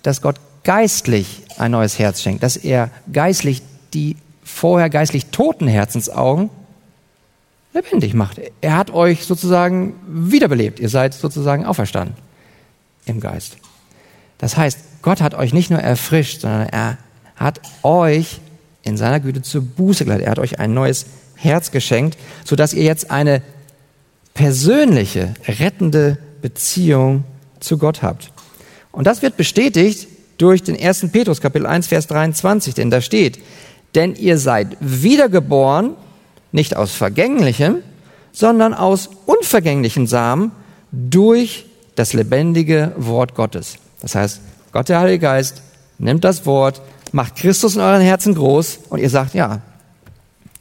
dass 0.02 0.22
Gott 0.22 0.38
geistlich 0.64 1.41
ein 1.62 1.72
neues 1.72 2.00
Herz 2.00 2.22
schenkt, 2.22 2.44
dass 2.44 2.58
er 2.58 2.90
geistlich 3.12 3.62
die 3.94 4.16
vorher 4.44 4.90
geistlich 4.90 5.28
toten 5.28 5.68
Herzensaugen 5.68 6.50
lebendig 7.74 8.14
macht. 8.14 8.42
Er 8.62 8.78
hat 8.78 8.92
euch 8.92 9.26
sozusagen 9.26 9.94
wiederbelebt. 10.08 10.80
Ihr 10.80 10.90
seid 10.90 11.14
sozusagen 11.14 11.66
auferstanden 11.66 12.16
im 13.06 13.20
Geist. 13.20 13.58
Das 14.38 14.58
heißt, 14.58 14.80
Gott 15.02 15.22
hat 15.22 15.34
euch 15.34 15.54
nicht 15.54 15.70
nur 15.70 15.80
erfrischt, 15.80 16.42
sondern 16.42 16.68
er 16.68 16.98
hat 17.36 17.62
euch 17.84 18.40
in 18.84 18.98
seiner 18.98 19.20
Güte 19.20 19.42
zur 19.42 19.62
Buße 19.62 20.06
geleitet. 20.06 20.26
Er 20.26 20.32
hat 20.32 20.40
euch 20.40 20.60
ein 20.60 20.74
neues 20.74 21.06
Herz 21.36 21.72
geschenkt, 21.72 22.18
sodass 22.44 22.74
ihr 22.74 22.84
jetzt 22.84 23.12
eine 23.12 23.42
persönliche, 24.34 25.34
rettende 25.48 26.18
Beziehung 26.42 27.24
zu 27.60 27.78
Gott 27.78 28.02
habt. 28.02 28.32
Und 28.92 29.06
das 29.08 29.22
wird 29.22 29.38
bestätigt 29.38 30.08
durch 30.42 30.64
den 30.64 30.80
1. 30.80 31.12
Petrus 31.12 31.42
Kapitel 31.42 31.66
1, 31.66 31.88
Vers 31.88 32.08
23, 32.08 32.74
denn 32.74 32.90
da 32.90 33.02
steht, 33.02 33.40
denn 33.96 34.16
ihr 34.16 34.38
seid 34.38 34.78
wiedergeboren, 34.80 35.96
nicht 36.52 36.76
aus 36.76 36.92
vergänglichem, 36.92 37.78
sondern 38.32 38.74
aus 38.74 39.10
unvergänglichen 39.26 40.08
Samen 40.08 40.52
durch 40.92 41.66
das 41.96 42.14
lebendige 42.14 42.94
Wort 42.98 43.36
Gottes. 43.36 43.76
Das 44.02 44.16
heißt, 44.16 44.42
Gott 44.72 44.90
der 44.90 45.00
Heilige 45.00 45.20
Geist 45.20 45.62
nimmt 45.98 46.24
das 46.24 46.46
Wort, 46.46 46.82
macht 47.12 47.36
Christus 47.36 47.76
in 47.76 47.82
euren 47.82 48.02
Herzen 48.02 48.34
groß 48.34 48.80
und 48.90 49.00
ihr 49.00 49.10
sagt, 49.10 49.34
ja, 49.34 49.62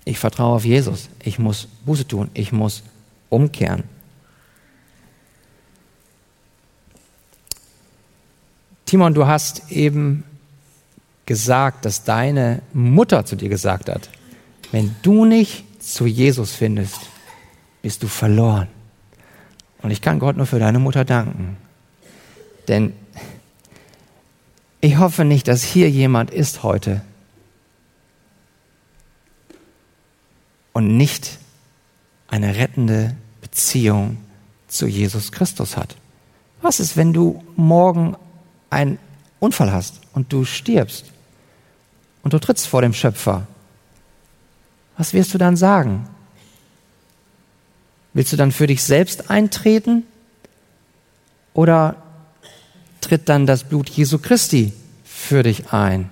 ich 0.04 0.18
vertraue 0.18 0.56
auf 0.56 0.64
Jesus. 0.64 1.08
Ich 1.22 1.38
muss 1.38 1.68
Buße 1.86 2.06
tun. 2.06 2.30
Ich 2.34 2.52
muss 2.52 2.82
umkehren. 3.28 3.84
Timon, 8.90 9.14
du 9.14 9.28
hast 9.28 9.70
eben 9.70 10.24
gesagt, 11.24 11.84
dass 11.84 12.02
deine 12.02 12.60
Mutter 12.72 13.24
zu 13.24 13.36
dir 13.36 13.48
gesagt 13.48 13.88
hat, 13.88 14.10
wenn 14.72 14.96
du 15.02 15.24
nicht 15.24 15.64
zu 15.80 16.06
Jesus 16.06 16.56
findest, 16.56 16.98
bist 17.82 18.02
du 18.02 18.08
verloren. 18.08 18.66
Und 19.82 19.92
ich 19.92 20.00
kann 20.00 20.18
Gott 20.18 20.36
nur 20.36 20.46
für 20.46 20.58
deine 20.58 20.80
Mutter 20.80 21.04
danken. 21.04 21.56
Denn 22.66 22.92
ich 24.80 24.98
hoffe 24.98 25.24
nicht, 25.24 25.46
dass 25.46 25.62
hier 25.62 25.88
jemand 25.88 26.32
ist 26.32 26.64
heute 26.64 27.00
und 30.72 30.96
nicht 30.96 31.38
eine 32.26 32.56
rettende 32.56 33.16
Beziehung 33.40 34.16
zu 34.66 34.88
Jesus 34.88 35.30
Christus 35.30 35.76
hat. 35.76 35.94
Was 36.60 36.80
ist, 36.80 36.96
wenn 36.96 37.12
du 37.12 37.44
morgen 37.54 38.16
einen 38.70 38.98
Unfall 39.40 39.72
hast 39.72 40.00
und 40.12 40.32
du 40.32 40.44
stirbst 40.44 41.06
und 42.22 42.32
du 42.32 42.38
trittst 42.38 42.66
vor 42.66 42.82
dem 42.82 42.92
Schöpfer, 42.92 43.46
was 44.96 45.12
wirst 45.12 45.32
du 45.34 45.38
dann 45.38 45.56
sagen? 45.56 46.08
Willst 48.12 48.32
du 48.32 48.36
dann 48.36 48.52
für 48.52 48.66
dich 48.66 48.82
selbst 48.82 49.30
eintreten 49.30 50.04
oder 51.54 51.96
tritt 53.00 53.28
dann 53.28 53.46
das 53.46 53.64
Blut 53.64 53.88
Jesu 53.88 54.18
Christi 54.18 54.72
für 55.04 55.42
dich 55.42 55.72
ein? 55.72 56.10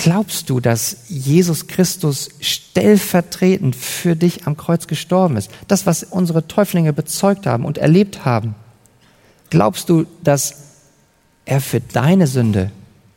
Glaubst 0.00 0.48
du, 0.48 0.60
dass 0.60 0.98
Jesus 1.08 1.66
Christus 1.66 2.28
stellvertretend 2.38 3.74
für 3.74 4.14
dich 4.14 4.46
am 4.46 4.56
Kreuz 4.56 4.86
gestorben 4.86 5.36
ist? 5.36 5.50
Das, 5.66 5.86
was 5.86 6.04
unsere 6.04 6.46
Täuflinge 6.46 6.92
bezeugt 6.92 7.48
haben 7.48 7.64
und 7.64 7.78
erlebt 7.78 8.24
haben. 8.24 8.54
Glaubst 9.50 9.88
du, 9.88 10.06
dass 10.22 10.54
er 11.46 11.60
für 11.60 11.80
deine 11.80 12.28
Sünde 12.28 12.70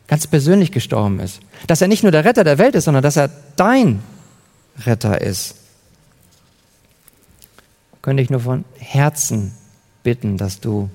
ganz 0.08 0.26
persönlich 0.26 0.72
gestorben 0.72 1.20
ist? 1.20 1.38
Dass 1.68 1.80
er 1.80 1.86
nicht 1.86 2.02
nur 2.02 2.10
der 2.10 2.24
Retter 2.24 2.42
der 2.42 2.58
Welt 2.58 2.74
ist, 2.74 2.86
sondern 2.86 3.04
dass 3.04 3.16
er 3.16 3.30
dein 3.54 4.02
Retter 4.84 5.20
ist? 5.20 5.54
Könnte 8.02 8.24
ich 8.24 8.30
nur 8.30 8.40
von 8.40 8.64
Herzen 8.78 9.52
bitten, 10.02 10.36
dass 10.36 10.58
du 10.58 10.90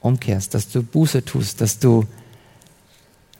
umkehrst, 0.00 0.52
dass 0.52 0.68
du 0.68 0.82
Buße 0.82 1.24
tust, 1.24 1.62
dass 1.62 1.78
du 1.78 2.04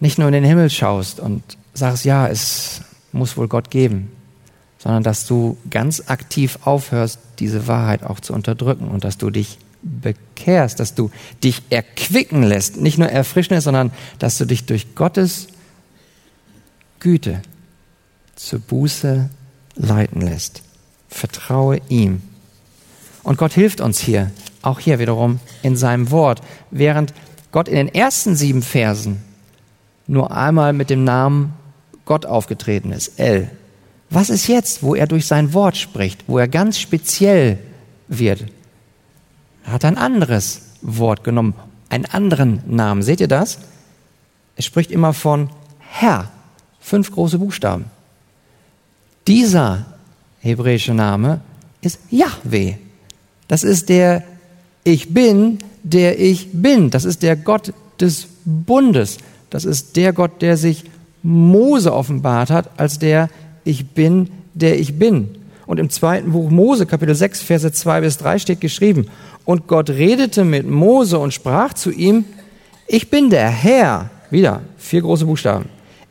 nicht 0.00 0.16
nur 0.16 0.28
in 0.28 0.32
den 0.32 0.44
Himmel 0.44 0.70
schaust 0.70 1.20
und 1.20 1.42
sagst, 1.76 2.04
ja, 2.04 2.28
es 2.28 2.80
muss 3.12 3.36
wohl 3.36 3.48
Gott 3.48 3.70
geben, 3.70 4.10
sondern 4.78 5.02
dass 5.02 5.26
du 5.26 5.56
ganz 5.70 6.04
aktiv 6.06 6.58
aufhörst, 6.64 7.18
diese 7.38 7.66
Wahrheit 7.66 8.02
auch 8.02 8.20
zu 8.20 8.32
unterdrücken 8.32 8.88
und 8.88 9.04
dass 9.04 9.18
du 9.18 9.30
dich 9.30 9.58
bekehrst, 9.82 10.80
dass 10.80 10.94
du 10.94 11.10
dich 11.42 11.62
erquicken 11.70 12.42
lässt, 12.42 12.76
nicht 12.76 12.98
nur 12.98 13.08
erfrischen 13.08 13.54
lässt, 13.54 13.64
sondern 13.64 13.92
dass 14.18 14.38
du 14.38 14.44
dich 14.44 14.66
durch 14.66 14.94
Gottes 14.94 15.48
Güte 16.98 17.42
zur 18.34 18.58
Buße 18.58 19.30
leiten 19.76 20.20
lässt. 20.20 20.62
Vertraue 21.08 21.80
ihm. 21.88 22.22
Und 23.22 23.38
Gott 23.38 23.52
hilft 23.52 23.80
uns 23.80 23.98
hier, 23.98 24.30
auch 24.62 24.80
hier 24.80 24.98
wiederum 24.98 25.40
in 25.62 25.76
seinem 25.76 26.10
Wort, 26.10 26.40
während 26.70 27.12
Gott 27.52 27.68
in 27.68 27.76
den 27.76 27.94
ersten 27.94 28.36
sieben 28.36 28.62
Versen 28.62 29.22
nur 30.06 30.30
einmal 30.30 30.72
mit 30.72 30.90
dem 30.90 31.04
Namen 31.04 31.54
Gott 32.06 32.24
aufgetreten 32.24 32.92
ist, 32.92 33.18
El. 33.20 33.50
Was 34.08 34.30
ist 34.30 34.46
jetzt, 34.46 34.82
wo 34.82 34.94
er 34.94 35.06
durch 35.06 35.26
sein 35.26 35.52
Wort 35.52 35.76
spricht, 35.76 36.24
wo 36.26 36.38
er 36.38 36.48
ganz 36.48 36.78
speziell 36.78 37.58
wird? 38.08 38.46
Er 39.66 39.72
hat 39.72 39.84
ein 39.84 39.98
anderes 39.98 40.62
Wort 40.80 41.24
genommen, 41.24 41.54
einen 41.90 42.06
anderen 42.06 42.62
Namen. 42.66 43.02
Seht 43.02 43.20
ihr 43.20 43.28
das? 43.28 43.58
Er 44.54 44.62
spricht 44.62 44.90
immer 44.90 45.12
von 45.12 45.50
Herr. 45.80 46.30
Fünf 46.80 47.10
große 47.10 47.38
Buchstaben. 47.38 47.86
Dieser 49.26 49.86
hebräische 50.38 50.94
Name 50.94 51.40
ist 51.80 51.98
Yahweh. 52.10 52.76
Das 53.48 53.64
ist 53.64 53.88
der 53.88 54.22
Ich 54.84 55.12
bin, 55.12 55.58
der 55.82 56.20
ich 56.20 56.50
bin. 56.52 56.90
Das 56.90 57.04
ist 57.04 57.24
der 57.24 57.34
Gott 57.34 57.72
des 58.00 58.28
Bundes. 58.44 59.18
Das 59.50 59.64
ist 59.64 59.96
der 59.96 60.12
Gott, 60.12 60.42
der 60.42 60.56
sich 60.56 60.84
Mose 61.26 61.92
offenbart 61.92 62.50
hat, 62.50 62.70
als 62.76 63.00
der 63.00 63.28
Ich 63.64 63.88
bin, 63.88 64.30
der 64.54 64.78
ich 64.78 64.96
bin. 64.96 65.30
Und 65.66 65.80
im 65.80 65.90
zweiten 65.90 66.30
Buch 66.30 66.50
Mose, 66.50 66.86
Kapitel 66.86 67.16
6, 67.16 67.42
Verse 67.42 67.72
2 67.72 68.00
bis 68.02 68.18
3 68.18 68.38
steht 68.38 68.60
geschrieben, 68.60 69.08
und 69.44 69.66
Gott 69.66 69.90
redete 69.90 70.44
mit 70.44 70.70
Mose 70.70 71.18
und 71.18 71.34
sprach 71.34 71.74
zu 71.74 71.90
ihm, 71.90 72.24
ich 72.86 73.10
bin 73.10 73.28
der 73.30 73.48
Herr, 73.48 74.10
wieder 74.30 74.60
vier 74.78 75.02
große 75.02 75.26
Buchstaben, 75.26 75.64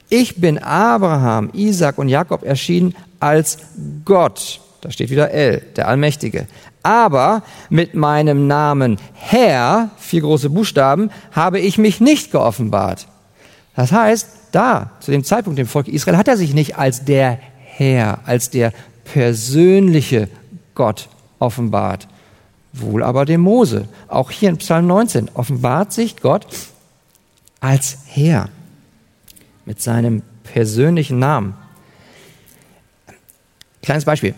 ich 0.09 0.35
bin 0.35 0.57
Abraham, 0.57 1.49
Isaac 1.53 1.97
und 1.97 2.09
Jakob 2.09 2.43
erschienen 2.43 2.93
als 3.21 3.59
Gott. 4.03 4.59
Da 4.81 4.91
steht 4.91 5.09
wieder 5.09 5.31
El, 5.31 5.61
der 5.77 5.87
Allmächtige. 5.87 6.45
Aber 6.83 7.41
mit 7.69 7.95
meinem 7.95 8.47
Namen 8.47 8.97
Herr, 9.13 9.91
vier 9.97 10.21
große 10.21 10.49
Buchstaben, 10.49 11.09
habe 11.31 11.59
ich 11.59 11.77
mich 11.77 12.01
nicht 12.01 12.31
geoffenbart. 12.31 13.07
Das 13.75 13.91
heißt, 13.91 14.27
da, 14.51 14.91
zu 15.01 15.11
dem 15.11 15.23
Zeitpunkt 15.23 15.59
im 15.59 15.67
Volk 15.67 15.87
Israel, 15.87 16.17
hat 16.17 16.27
er 16.27 16.37
sich 16.37 16.53
nicht 16.53 16.77
als 16.77 17.03
der 17.03 17.39
Herr, 17.59 18.19
als 18.25 18.49
der 18.49 18.71
persönliche 19.03 20.29
Gott 20.75 21.09
offenbart. 21.39 22.07
Wohl 22.73 23.03
aber 23.03 23.25
dem 23.25 23.41
Mose. 23.41 23.87
Auch 24.07 24.31
hier 24.31 24.49
in 24.49 24.57
Psalm 24.57 24.87
19 24.87 25.31
offenbart 25.33 25.93
sich 25.93 26.17
Gott 26.17 26.47
als 27.59 27.97
Herr 28.07 28.49
mit 29.65 29.81
seinem 29.81 30.21
persönlichen 30.43 31.19
Namen. 31.19 31.55
Kleines 33.81 34.05
Beispiel. 34.05 34.35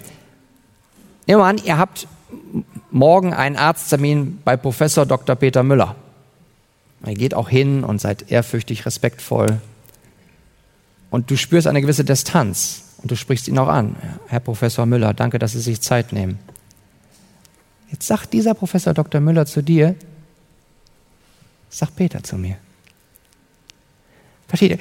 Nehmen 1.26 1.42
wir 1.42 1.46
an, 1.46 1.58
ihr 1.64 1.78
habt 1.78 2.08
morgen 2.92 3.34
einen 3.34 3.56
Arzttermin 3.56 4.40
bei 4.44 4.58
Professor 4.58 5.06
Dr. 5.06 5.36
Peter 5.36 5.64
Müller. 5.64 5.96
Ihr 7.06 7.14
geht 7.14 7.34
auch 7.34 7.50
hin 7.50 7.84
und 7.84 8.02
seid 8.02 8.32
ehrfürchtig, 8.32 8.86
respektvoll. 8.86 9.62
Und 11.10 11.30
du 11.32 11.38
spürst 11.38 11.68
eine 11.68 11.82
gewisse 11.82 12.04
Distanz 12.04 12.84
und 13.02 13.12
du 13.12 13.16
sprichst 13.16 13.48
ihn 13.48 13.58
auch 13.60 13.68
an. 13.68 13.96
Herr 14.28 14.40
Professor 14.40 14.86
Müller, 14.86 15.14
danke, 15.14 15.40
dass 15.40 15.54
Sie 15.54 15.60
sich 15.60 15.82
Zeit 15.82 16.12
nehmen. 16.12 16.40
Jetzt 17.92 18.08
sagt 18.08 18.34
dieser 18.34 18.54
Professor 18.54 18.94
Dr. 18.94 19.22
Müller 19.22 19.46
zu 19.46 19.62
dir, 19.62 19.96
sag 21.70 21.96
Peter 21.96 22.24
zu 22.24 22.38
mir. 22.38 22.58
Versteht 24.48 24.72
ihr? 24.72 24.80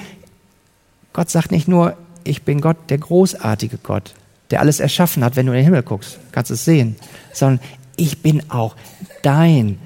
Gott 1.12 1.30
sagt 1.30 1.50
nicht 1.50 1.68
nur, 1.68 1.96
ich 2.24 2.42
bin 2.42 2.60
Gott, 2.60 2.76
der 2.88 2.98
großartige 2.98 3.78
Gott, 3.78 4.14
der 4.50 4.60
alles 4.60 4.80
erschaffen 4.80 5.24
hat, 5.24 5.36
wenn 5.36 5.46
du 5.46 5.52
in 5.52 5.58
den 5.58 5.64
Himmel 5.64 5.82
guckst, 5.82 6.18
kannst 6.32 6.50
es 6.50 6.64
sehen, 6.64 6.96
sondern 7.32 7.64
ich 7.96 8.22
bin 8.22 8.50
auch 8.50 8.76
dein 9.22 9.78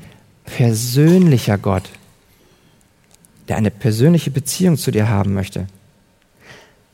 persönlicher 0.44 1.58
Gott, 1.58 1.90
der 3.50 3.56
eine 3.56 3.72
persönliche 3.72 4.30
Beziehung 4.30 4.76
zu 4.76 4.92
dir 4.92 5.08
haben 5.08 5.34
möchte. 5.34 5.66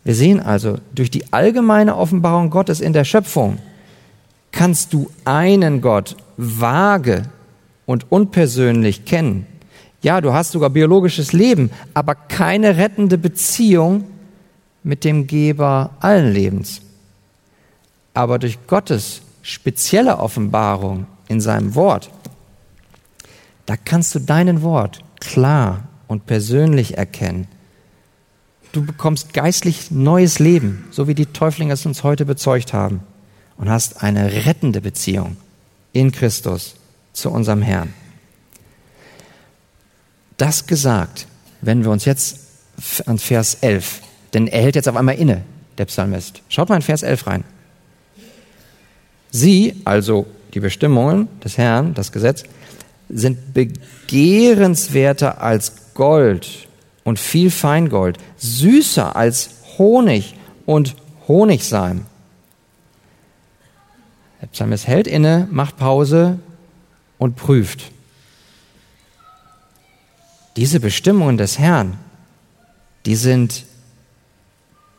Wir 0.04 0.14
sehen 0.14 0.40
also, 0.40 0.78
durch 0.94 1.10
die 1.10 1.30
allgemeine 1.30 1.96
Offenbarung 1.96 2.48
Gottes 2.48 2.80
in 2.80 2.94
der 2.94 3.04
Schöpfung 3.04 3.58
kannst 4.52 4.94
du 4.94 5.10
einen 5.26 5.82
Gott 5.82 6.16
vage 6.38 7.24
und 7.84 8.10
unpersönlich 8.10 9.04
kennen. 9.04 9.46
Ja, 10.00 10.22
du 10.22 10.32
hast 10.32 10.52
sogar 10.52 10.70
biologisches 10.70 11.34
Leben, 11.34 11.70
aber 11.92 12.14
keine 12.14 12.78
rettende 12.78 13.18
Beziehung 13.18 14.04
mit 14.82 15.04
dem 15.04 15.26
Geber 15.26 15.90
allen 16.00 16.32
Lebens. 16.32 16.80
Aber 18.14 18.38
durch 18.38 18.66
Gottes 18.66 19.20
spezielle 19.42 20.20
Offenbarung 20.20 21.06
in 21.28 21.42
seinem 21.42 21.74
Wort, 21.74 22.08
da 23.66 23.76
kannst 23.76 24.14
du 24.14 24.20
deinen 24.20 24.62
Wort 24.62 25.00
klar 25.20 25.82
und 26.08 26.26
persönlich 26.26 26.96
erkennen 26.96 27.48
du 28.76 28.84
bekommst 28.84 29.32
geistlich 29.32 29.90
neues 29.90 30.38
Leben, 30.38 30.84
so 30.90 31.08
wie 31.08 31.14
die 31.14 31.26
Täuflinge 31.26 31.72
es 31.72 31.86
uns 31.86 32.02
heute 32.02 32.26
bezeugt 32.26 32.74
haben, 32.74 33.00
und 33.56 33.70
hast 33.70 34.02
eine 34.02 34.44
rettende 34.44 34.82
Beziehung 34.82 35.38
in 35.94 36.12
Christus 36.12 36.74
zu 37.14 37.30
unserem 37.30 37.62
Herrn. 37.62 37.94
Das 40.36 40.66
gesagt, 40.66 41.26
wenden 41.62 41.84
wir 41.84 41.90
uns 41.90 42.04
jetzt 42.04 42.40
an 43.06 43.18
Vers 43.18 43.56
11, 43.62 44.02
denn 44.34 44.46
er 44.46 44.60
hält 44.60 44.74
jetzt 44.76 44.88
auf 44.90 44.96
einmal 44.96 45.14
inne, 45.14 45.42
der 45.78 45.86
Psalmist. 45.86 46.42
Schaut 46.50 46.68
mal 46.68 46.76
in 46.76 46.82
Vers 46.82 47.02
11 47.02 47.26
rein. 47.26 47.44
Sie, 49.30 49.80
also 49.86 50.26
die 50.52 50.60
Bestimmungen 50.60 51.28
des 51.42 51.56
Herrn, 51.56 51.94
das 51.94 52.12
Gesetz, 52.12 52.44
sind 53.08 53.54
begehrenswerter 53.54 55.40
als 55.40 55.85
Gold 55.96 56.68
und 57.02 57.18
viel 57.18 57.50
Feingold, 57.50 58.18
süßer 58.36 59.16
als 59.16 59.50
Honig 59.78 60.36
und 60.64 60.94
Honigseim. 61.26 62.06
Der 64.40 64.46
Psalmist 64.48 64.86
hält 64.86 65.06
inne, 65.08 65.48
macht 65.50 65.76
Pause 65.76 66.38
und 67.18 67.34
prüft. 67.34 67.90
Diese 70.56 70.78
Bestimmungen 70.78 71.36
des 71.36 71.58
Herrn, 71.58 71.98
die 73.04 73.16
sind 73.16 73.64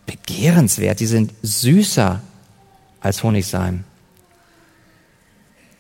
begehrenswert, 0.06 1.00
die 1.00 1.06
sind 1.06 1.34
süßer 1.42 2.22
als 3.00 3.24
Honigseim. 3.24 3.84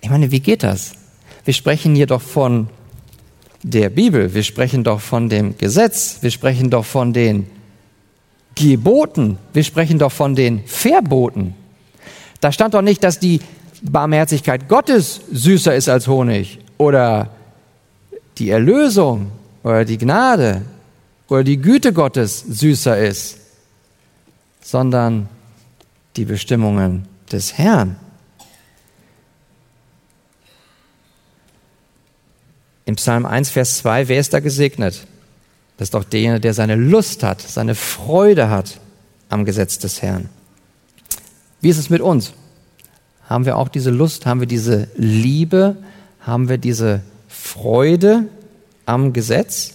Ich 0.01 0.09
meine, 0.09 0.31
wie 0.31 0.39
geht 0.39 0.63
das? 0.63 0.93
Wir 1.45 1.53
sprechen 1.53 1.95
hier 1.95 2.07
doch 2.07 2.21
von 2.21 2.69
der 3.69 3.89
Bibel, 3.89 4.33
wir 4.33 4.43
sprechen 4.43 4.83
doch 4.83 5.01
von 5.01 5.29
dem 5.29 5.57
Gesetz, 5.57 6.19
wir 6.21 6.31
sprechen 6.31 6.69
doch 6.69 6.85
von 6.85 7.11
den 7.11 7.47
Geboten, 8.55 9.37
wir 9.53 9.63
sprechen 9.63 9.99
doch 9.99 10.11
von 10.11 10.35
den 10.35 10.65
Verboten. 10.65 11.53
Da 12.39 12.51
stand 12.51 12.73
doch 12.73 12.81
nicht, 12.81 13.03
dass 13.03 13.19
die 13.19 13.41
Barmherzigkeit 13.81 14.69
Gottes 14.69 15.21
süßer 15.31 15.75
ist 15.75 15.89
als 15.89 16.07
Honig 16.07 16.59
oder 16.77 17.29
die 18.37 18.49
Erlösung 18.49 19.31
oder 19.63 19.83
die 19.83 19.97
Gnade 19.97 20.61
oder 21.27 21.43
die 21.43 21.57
Güte 21.57 21.91
Gottes 21.91 22.39
süßer 22.39 22.97
ist, 22.97 23.37
sondern 24.61 25.27
die 26.15 26.25
Bestimmungen 26.25 27.07
des 27.31 27.57
Herrn. 27.57 27.97
Im 32.87 32.95
Psalm 32.95 33.25
1, 33.25 33.49
Vers 33.49 33.79
2, 33.79 34.07
wer 34.07 34.17
ist 34.17 34.33
da 34.33 34.39
gesegnet? 34.39 35.05
Das 35.75 35.87
ist 35.87 35.93
doch 35.93 36.05
derjenige, 36.05 36.39
der 36.39 36.53
seine 36.53 36.75
Lust 36.75 37.21
hat, 37.21 37.41
seine 37.41 37.75
Freude 37.75 38.49
hat 38.49 38.79
am 39.27 39.43
Gesetz 39.43 39.77
des 39.77 40.01
Herrn. 40.01 40.29
Wie 41.59 41.67
ist 41.67 41.79
es 41.79 41.89
mit 41.89 41.99
uns? 41.99 42.31
Haben 43.27 43.45
wir 43.45 43.57
auch 43.57 43.67
diese 43.67 43.89
Lust, 43.89 44.25
haben 44.25 44.39
wir 44.39 44.47
diese 44.47 44.87
Liebe, 44.95 45.75
haben 46.21 46.47
wir 46.47 46.57
diese 46.57 47.01
Freude 47.27 48.29
am 48.85 49.11
Gesetz? 49.11 49.73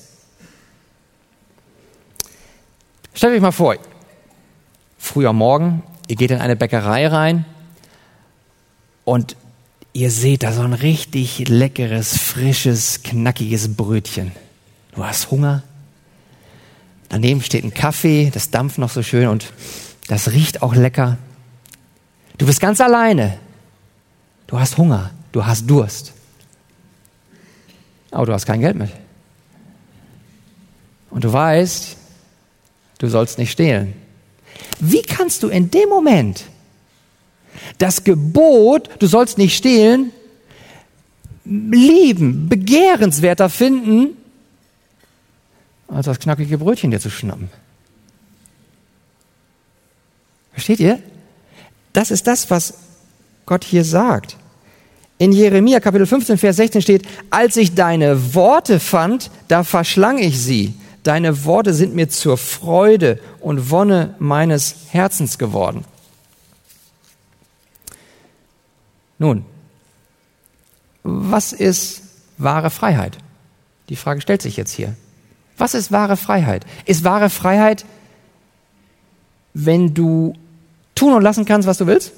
Stellt 3.12 3.34
euch 3.34 3.42
mal 3.42 3.52
vor, 3.52 3.76
früher 4.96 5.34
Morgen, 5.34 5.82
ihr 6.08 6.16
geht 6.16 6.30
in 6.30 6.40
eine 6.40 6.56
Bäckerei 6.56 7.06
rein 7.08 7.44
und 9.04 9.36
ihr 9.92 10.10
seht 10.10 10.42
da 10.42 10.52
so 10.52 10.62
ein 10.62 10.72
richtig 10.72 11.48
leckeres, 11.48 12.16
frisches, 12.16 13.02
knackiges 13.02 13.74
Brötchen. 13.74 14.32
Du 14.94 15.04
hast 15.04 15.30
Hunger. 15.30 15.62
Daneben 17.08 17.42
steht 17.42 17.64
ein 17.64 17.74
Kaffee, 17.74 18.30
das 18.32 18.50
dampft 18.50 18.78
noch 18.78 18.90
so 18.90 19.02
schön 19.02 19.28
und 19.28 19.52
das 20.08 20.32
riecht 20.32 20.62
auch 20.62 20.74
lecker. 20.74 21.18
Du 22.38 22.46
bist 22.46 22.60
ganz 22.60 22.80
alleine. 22.80 23.38
Du 24.46 24.58
hast 24.58 24.78
Hunger, 24.78 25.10
du 25.32 25.44
hast 25.44 25.68
Durst. 25.68 26.12
Aber 28.10 28.26
du 28.26 28.32
hast 28.32 28.46
kein 28.46 28.60
Geld 28.60 28.76
mit. 28.76 28.90
Und 31.10 31.24
du 31.24 31.32
weißt, 31.32 31.96
du 32.98 33.08
sollst 33.08 33.38
nicht 33.38 33.52
stehlen. 33.52 33.94
Wie 34.80 35.02
kannst 35.02 35.42
du 35.42 35.48
in 35.48 35.70
dem 35.70 35.88
Moment 35.88 36.44
das 37.78 38.04
Gebot, 38.04 38.88
du 38.98 39.06
sollst 39.06 39.38
nicht 39.38 39.56
stehlen, 39.56 40.12
lieben, 41.44 42.48
begehrenswerter 42.48 43.48
finden, 43.48 44.16
als 45.88 46.06
das 46.06 46.18
knackige 46.18 46.58
Brötchen 46.58 46.90
dir 46.90 47.00
zu 47.00 47.10
schnappen? 47.10 47.50
Versteht 50.52 50.80
ihr? 50.80 50.98
Das 51.92 52.10
ist 52.10 52.26
das, 52.26 52.50
was 52.50 52.74
Gott 53.46 53.64
hier 53.64 53.84
sagt. 53.84 54.36
In 55.18 55.32
Jeremia 55.32 55.80
Kapitel 55.80 56.06
15, 56.06 56.38
Vers 56.38 56.56
16 56.56 56.82
steht, 56.82 57.06
als 57.30 57.56
ich 57.56 57.74
deine 57.74 58.34
Worte 58.34 58.80
fand, 58.80 59.30
da 59.48 59.62
verschlang 59.62 60.18
ich 60.18 60.40
sie. 60.40 60.74
Deine 61.02 61.44
Worte 61.44 61.74
sind 61.74 61.94
mir 61.94 62.08
zur 62.08 62.38
Freude 62.38 63.18
und 63.40 63.70
Wonne 63.70 64.14
meines 64.18 64.74
Herzens 64.90 65.38
geworden. 65.38 65.84
Nun, 69.22 69.44
was 71.04 71.52
ist 71.52 72.02
wahre 72.38 72.70
Freiheit? 72.70 73.18
Die 73.88 73.94
Frage 73.94 74.20
stellt 74.20 74.42
sich 74.42 74.56
jetzt 74.56 74.72
hier. 74.72 74.96
Was 75.56 75.74
ist 75.74 75.92
wahre 75.92 76.16
Freiheit? 76.16 76.66
Ist 76.86 77.04
wahre 77.04 77.30
Freiheit, 77.30 77.84
wenn 79.54 79.94
du 79.94 80.34
tun 80.96 81.12
und 81.12 81.22
lassen 81.22 81.44
kannst, 81.44 81.68
was 81.68 81.78
du 81.78 81.86
willst? 81.86 82.10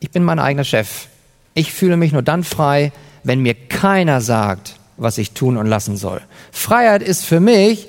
Ich 0.00 0.10
bin 0.10 0.24
mein 0.24 0.40
eigener 0.40 0.64
Chef. 0.64 1.06
Ich 1.54 1.72
fühle 1.72 1.96
mich 1.96 2.10
nur 2.10 2.22
dann 2.22 2.42
frei, 2.42 2.90
wenn 3.22 3.38
mir 3.38 3.54
keiner 3.54 4.20
sagt, 4.20 4.74
was 4.96 5.18
ich 5.18 5.34
tun 5.34 5.56
und 5.56 5.68
lassen 5.68 5.96
soll. 5.96 6.20
Freiheit 6.50 7.04
ist 7.04 7.24
für 7.24 7.38
mich 7.38 7.86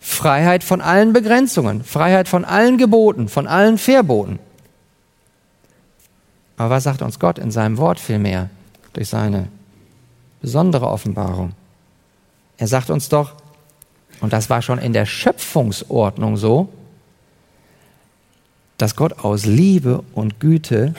Freiheit 0.00 0.62
von 0.62 0.82
allen 0.82 1.14
Begrenzungen, 1.14 1.82
Freiheit 1.82 2.28
von 2.28 2.44
allen 2.44 2.76
Geboten, 2.76 3.28
von 3.30 3.46
allen 3.46 3.78
Verboten. 3.78 4.38
Aber 6.58 6.70
was 6.70 6.84
sagt 6.84 7.02
uns 7.02 7.18
Gott 7.18 7.38
in 7.38 7.50
seinem 7.50 7.78
Wort 7.78 8.00
vielmehr 8.00 8.50
durch 8.92 9.08
seine 9.08 9.48
besondere 10.42 10.88
Offenbarung? 10.88 11.52
Er 12.58 12.66
sagt 12.66 12.90
uns 12.90 13.08
doch, 13.08 13.32
und 14.20 14.32
das 14.32 14.50
war 14.50 14.60
schon 14.60 14.78
in 14.78 14.92
der 14.92 15.06
Schöpfungsordnung 15.06 16.36
so, 16.36 16.68
dass 18.76 18.96
Gott 18.96 19.24
aus 19.24 19.46
Liebe 19.46 20.02
und 20.14 20.40
Güte 20.40 20.94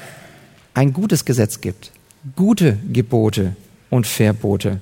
ein 0.73 0.93
gutes 0.93 1.25
Gesetz 1.25 1.59
gibt, 1.59 1.91
gute 2.37 2.77
Gebote 2.91 3.55
und 3.89 4.07
Verbote. 4.07 4.79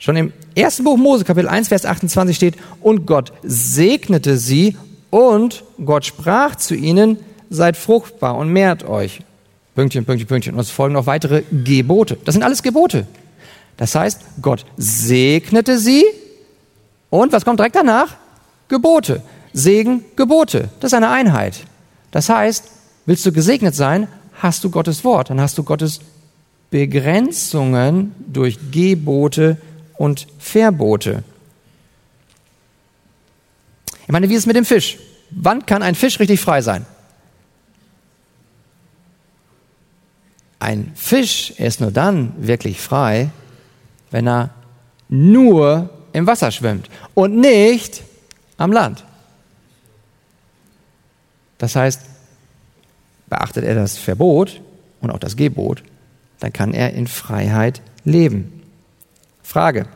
Schon 0.00 0.16
im 0.16 0.32
ersten 0.56 0.82
Buch 0.82 0.96
Mose, 0.96 1.24
Kapitel 1.24 1.48
1, 1.48 1.68
Vers 1.68 1.86
28 1.86 2.34
steht, 2.34 2.56
und 2.80 3.06
Gott 3.06 3.32
segnete 3.44 4.36
sie 4.36 4.76
und 5.10 5.62
Gott 5.84 6.04
sprach 6.04 6.56
zu 6.56 6.74
ihnen, 6.74 7.18
seid 7.52 7.76
fruchtbar 7.76 8.36
und 8.36 8.48
mehrt 8.48 8.84
euch. 8.84 9.20
Pünktchen, 9.74 10.04
Pünktchen, 10.04 10.28
Pünktchen. 10.28 10.54
Und 10.54 10.60
es 10.60 10.70
folgen 10.70 10.94
noch 10.94 11.06
weitere 11.06 11.42
Gebote. 11.50 12.18
Das 12.24 12.34
sind 12.34 12.42
alles 12.42 12.62
Gebote. 12.62 13.06
Das 13.76 13.94
heißt, 13.94 14.20
Gott 14.40 14.66
segnete 14.76 15.78
sie 15.78 16.04
und 17.10 17.32
was 17.32 17.44
kommt 17.44 17.58
direkt 17.58 17.76
danach? 17.76 18.16
Gebote. 18.68 19.22
Segen, 19.52 20.04
Gebote. 20.16 20.68
Das 20.80 20.92
ist 20.92 20.96
eine 20.96 21.10
Einheit. 21.10 21.64
Das 22.10 22.28
heißt, 22.28 22.64
willst 23.06 23.24
du 23.26 23.32
gesegnet 23.32 23.74
sein, 23.74 24.08
hast 24.34 24.64
du 24.64 24.70
Gottes 24.70 25.04
Wort, 25.04 25.30
dann 25.30 25.40
hast 25.40 25.58
du 25.58 25.62
Gottes 25.62 26.00
Begrenzungen 26.70 28.14
durch 28.18 28.58
Gebote 28.70 29.58
und 29.98 30.26
Verbote. 30.38 31.22
Ich 34.04 34.08
meine, 34.08 34.28
wie 34.28 34.34
ist 34.34 34.40
es 34.40 34.46
mit 34.46 34.56
dem 34.56 34.64
Fisch? 34.64 34.98
Wann 35.30 35.64
kann 35.66 35.82
ein 35.82 35.94
Fisch 35.94 36.18
richtig 36.18 36.40
frei 36.40 36.60
sein? 36.60 36.86
Ein 40.62 40.92
Fisch 40.94 41.50
ist 41.58 41.80
nur 41.80 41.90
dann 41.90 42.34
wirklich 42.38 42.80
frei, 42.80 43.30
wenn 44.12 44.28
er 44.28 44.50
nur 45.08 45.90
im 46.12 46.24
Wasser 46.28 46.52
schwimmt 46.52 46.88
und 47.14 47.34
nicht 47.36 48.04
am 48.58 48.70
Land. 48.70 49.04
Das 51.58 51.74
heißt, 51.74 52.02
beachtet 53.28 53.64
er 53.64 53.74
das 53.74 53.98
Verbot 53.98 54.60
und 55.00 55.10
auch 55.10 55.18
das 55.18 55.34
Gebot, 55.34 55.82
dann 56.38 56.52
kann 56.52 56.74
er 56.74 56.94
in 56.94 57.08
Freiheit 57.08 57.82
leben. 58.04 58.62
Frage. 59.42 59.86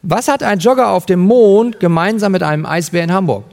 Was 0.00 0.28
hat 0.28 0.42
ein 0.42 0.60
Jogger 0.60 0.88
auf 0.88 1.04
dem 1.04 1.20
Mond 1.20 1.78
gemeinsam 1.78 2.32
mit 2.32 2.42
einem 2.42 2.64
Eisbär 2.64 3.04
in 3.04 3.12
Hamburg? 3.12 3.44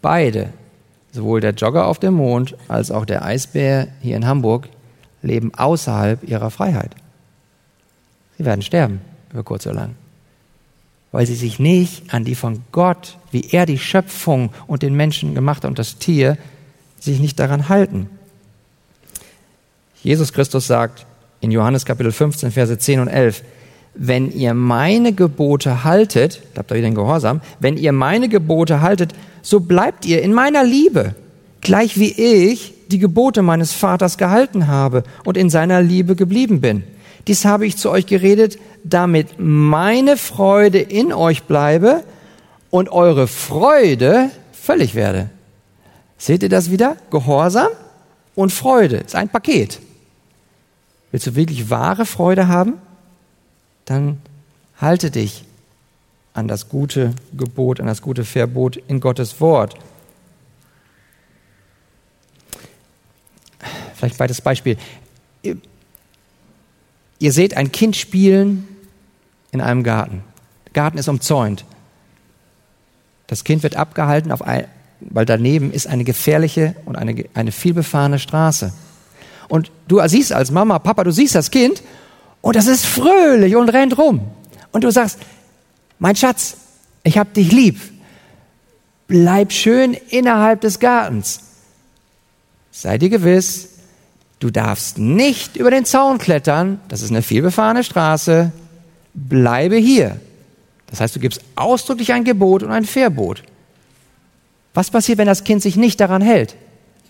Beide, 0.00 0.54
sowohl 1.12 1.40
der 1.40 1.52
Jogger 1.52 1.86
auf 1.86 1.98
dem 1.98 2.14
Mond 2.14 2.56
als 2.68 2.90
auch 2.90 3.04
der 3.04 3.24
Eisbär 3.24 3.88
hier 4.00 4.16
in 4.16 4.26
Hamburg, 4.26 4.68
leben 5.22 5.54
außerhalb 5.54 6.28
ihrer 6.28 6.50
Freiheit. 6.50 6.96
Sie 8.38 8.44
werden 8.44 8.62
sterben, 8.62 9.00
über 9.30 9.44
kurz 9.44 9.66
oder 9.66 9.76
lang. 9.76 9.94
Weil 11.12 11.26
sie 11.26 11.34
sich 11.34 11.58
nicht 11.58 12.12
an 12.12 12.24
die 12.24 12.34
von 12.34 12.64
Gott, 12.72 13.18
wie 13.30 13.50
er 13.50 13.66
die 13.66 13.78
Schöpfung 13.78 14.50
und 14.66 14.82
den 14.82 14.94
Menschen 14.94 15.34
gemacht 15.34 15.64
und 15.64 15.78
das 15.78 15.98
Tier, 15.98 16.38
sich 16.98 17.20
nicht 17.20 17.38
daran 17.38 17.68
halten. 17.68 18.08
Jesus 20.02 20.32
Christus 20.32 20.66
sagt 20.66 21.06
in 21.40 21.50
Johannes 21.50 21.84
Kapitel 21.84 22.12
15, 22.12 22.50
Verse 22.50 22.76
10 22.78 23.00
und 23.00 23.08
11, 23.08 23.42
wenn 23.94 24.32
ihr 24.32 24.54
meine 24.54 25.12
Gebote 25.12 25.84
haltet, 25.84 26.42
habt 26.56 26.70
ihr 26.70 26.78
wieder 26.78 26.88
den 26.88 26.94
Gehorsam, 26.94 27.40
wenn 27.60 27.76
ihr 27.76 27.92
meine 27.92 28.28
Gebote 28.28 28.80
haltet, 28.80 29.12
so 29.42 29.60
bleibt 29.60 30.06
ihr 30.06 30.22
in 30.22 30.32
meiner 30.32 30.64
Liebe, 30.64 31.14
gleich 31.60 31.98
wie 31.98 32.12
ich 32.12 32.74
die 32.90 32.98
Gebote 32.98 33.42
meines 33.42 33.72
Vaters 33.72 34.18
gehalten 34.18 34.66
habe 34.66 35.04
und 35.24 35.36
in 35.36 35.50
seiner 35.50 35.82
Liebe 35.82 36.16
geblieben 36.16 36.60
bin. 36.60 36.84
Dies 37.26 37.44
habe 37.44 37.66
ich 37.66 37.76
zu 37.76 37.90
euch 37.90 38.06
geredet, 38.06 38.58
damit 38.84 39.38
meine 39.38 40.16
Freude 40.16 40.78
in 40.78 41.12
euch 41.12 41.44
bleibe 41.44 42.02
und 42.70 42.90
eure 42.90 43.28
Freude 43.28 44.30
völlig 44.52 44.94
werde. 44.94 45.30
Seht 46.18 46.42
ihr 46.42 46.48
das 46.48 46.70
wieder? 46.70 46.96
Gehorsam 47.10 47.68
und 48.34 48.52
Freude 48.52 48.96
ist 48.96 49.14
ein 49.14 49.28
Paket. 49.28 49.80
Willst 51.10 51.26
du 51.26 51.34
wirklich 51.34 51.68
wahre 51.68 52.06
Freude 52.06 52.48
haben? 52.48 52.74
Dann 53.84 54.20
halte 54.76 55.10
dich 55.10 55.44
an 56.34 56.48
das 56.48 56.68
gute 56.68 57.14
Gebot, 57.36 57.80
an 57.80 57.86
das 57.86 58.02
gute 58.02 58.24
Verbot 58.24 58.76
in 58.76 59.00
Gottes 59.00 59.40
Wort. 59.40 59.74
Vielleicht 63.94 64.16
zweites 64.16 64.40
Beispiel. 64.40 64.76
Ihr 67.18 67.32
seht 67.32 67.56
ein 67.56 67.70
Kind 67.70 67.96
spielen 67.96 68.66
in 69.52 69.60
einem 69.60 69.84
Garten. 69.84 70.24
Der 70.66 70.72
Garten 70.72 70.98
ist 70.98 71.08
umzäunt. 71.08 71.64
Das 73.26 73.44
Kind 73.44 73.62
wird 73.62 73.76
abgehalten, 73.76 74.32
ein, 74.42 74.66
weil 75.00 75.24
daneben 75.24 75.72
ist 75.72 75.86
eine 75.86 76.04
gefährliche 76.04 76.74
und 76.84 76.96
eine, 76.96 77.24
eine 77.34 77.52
vielbefahrene 77.52 78.18
Straße. 78.18 78.72
Und 79.48 79.70
du 79.86 80.00
siehst 80.08 80.32
als 80.32 80.50
Mama, 80.50 80.78
Papa, 80.78 81.04
du 81.04 81.12
siehst 81.12 81.34
das 81.34 81.50
Kind 81.50 81.82
und 82.42 82.56
das 82.56 82.66
ist 82.66 82.84
fröhlich 82.84 83.56
und 83.56 83.70
rennt 83.70 83.96
rum. 83.96 84.20
Und 84.72 84.84
du 84.84 84.90
sagst, 84.90 85.18
mein 85.98 86.16
Schatz, 86.16 86.56
ich 87.04 87.16
hab 87.16 87.32
dich 87.32 87.50
lieb. 87.52 87.80
Bleib 89.06 89.52
schön 89.52 89.94
innerhalb 89.94 90.60
des 90.60 90.78
Gartens. 90.78 91.40
Sei 92.70 92.98
dir 92.98 93.10
gewiss, 93.10 93.68
du 94.40 94.50
darfst 94.50 94.98
nicht 94.98 95.56
über 95.56 95.70
den 95.70 95.84
Zaun 95.84 96.18
klettern. 96.18 96.80
Das 96.88 97.02
ist 97.02 97.10
eine 97.10 97.22
vielbefahrene 97.22 97.84
Straße. 97.84 98.50
Bleibe 99.14 99.76
hier. 99.76 100.20
Das 100.88 101.00
heißt, 101.00 101.14
du 101.14 101.20
gibst 101.20 101.40
ausdrücklich 101.54 102.12
ein 102.12 102.24
Gebot 102.24 102.62
und 102.62 102.72
ein 102.72 102.84
Verbot. 102.84 103.44
Was 104.74 104.90
passiert, 104.90 105.18
wenn 105.18 105.26
das 105.26 105.44
Kind 105.44 105.62
sich 105.62 105.76
nicht 105.76 106.00
daran 106.00 106.22
hält? 106.22 106.56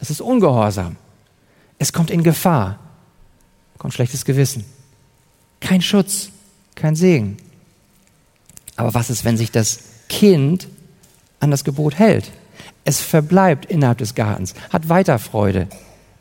Es 0.01 0.11
ist 0.11 0.21
ungehorsam. 0.21 0.97
Es 1.79 1.93
kommt 1.93 2.11
in 2.11 2.23
Gefahr. 2.23 2.79
Kommt 3.79 3.95
schlechtes 3.95 4.25
Gewissen. 4.25 4.65
Kein 5.63 5.81
Schutz, 5.81 6.31
kein 6.75 6.97
Segen. 6.97 7.37
Aber 8.77 8.95
was 8.95 9.11
ist, 9.11 9.25
wenn 9.25 9.37
sich 9.37 9.53
das 9.53 9.79
Kind 10.09 10.69
an 11.41 11.51
das 11.51 11.65
Gebot 11.65 11.99
hält? 11.99 12.31
Es 12.85 13.01
verbleibt 13.01 13.67
innerhalb 13.67 13.99
des 13.99 14.15
Gartens, 14.15 14.55
hat 14.71 14.89
weiter 14.89 15.21
Freude, 15.21 15.69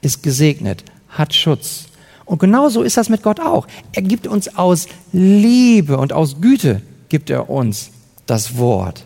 ist 0.01 0.21
gesegnet, 0.21 0.83
hat 1.09 1.33
Schutz. 1.33 1.85
Und 2.25 2.37
genauso 2.37 2.83
ist 2.83 2.97
das 2.97 3.09
mit 3.09 3.23
Gott 3.23 3.39
auch. 3.39 3.67
Er 3.93 4.03
gibt 4.03 4.27
uns 4.27 4.55
aus 4.55 4.87
Liebe 5.11 5.97
und 5.97 6.13
aus 6.13 6.39
Güte, 6.39 6.83
gibt 7.09 7.31
er 7.31 7.49
uns 7.49 7.89
das 8.27 8.57
Wort, 8.57 9.03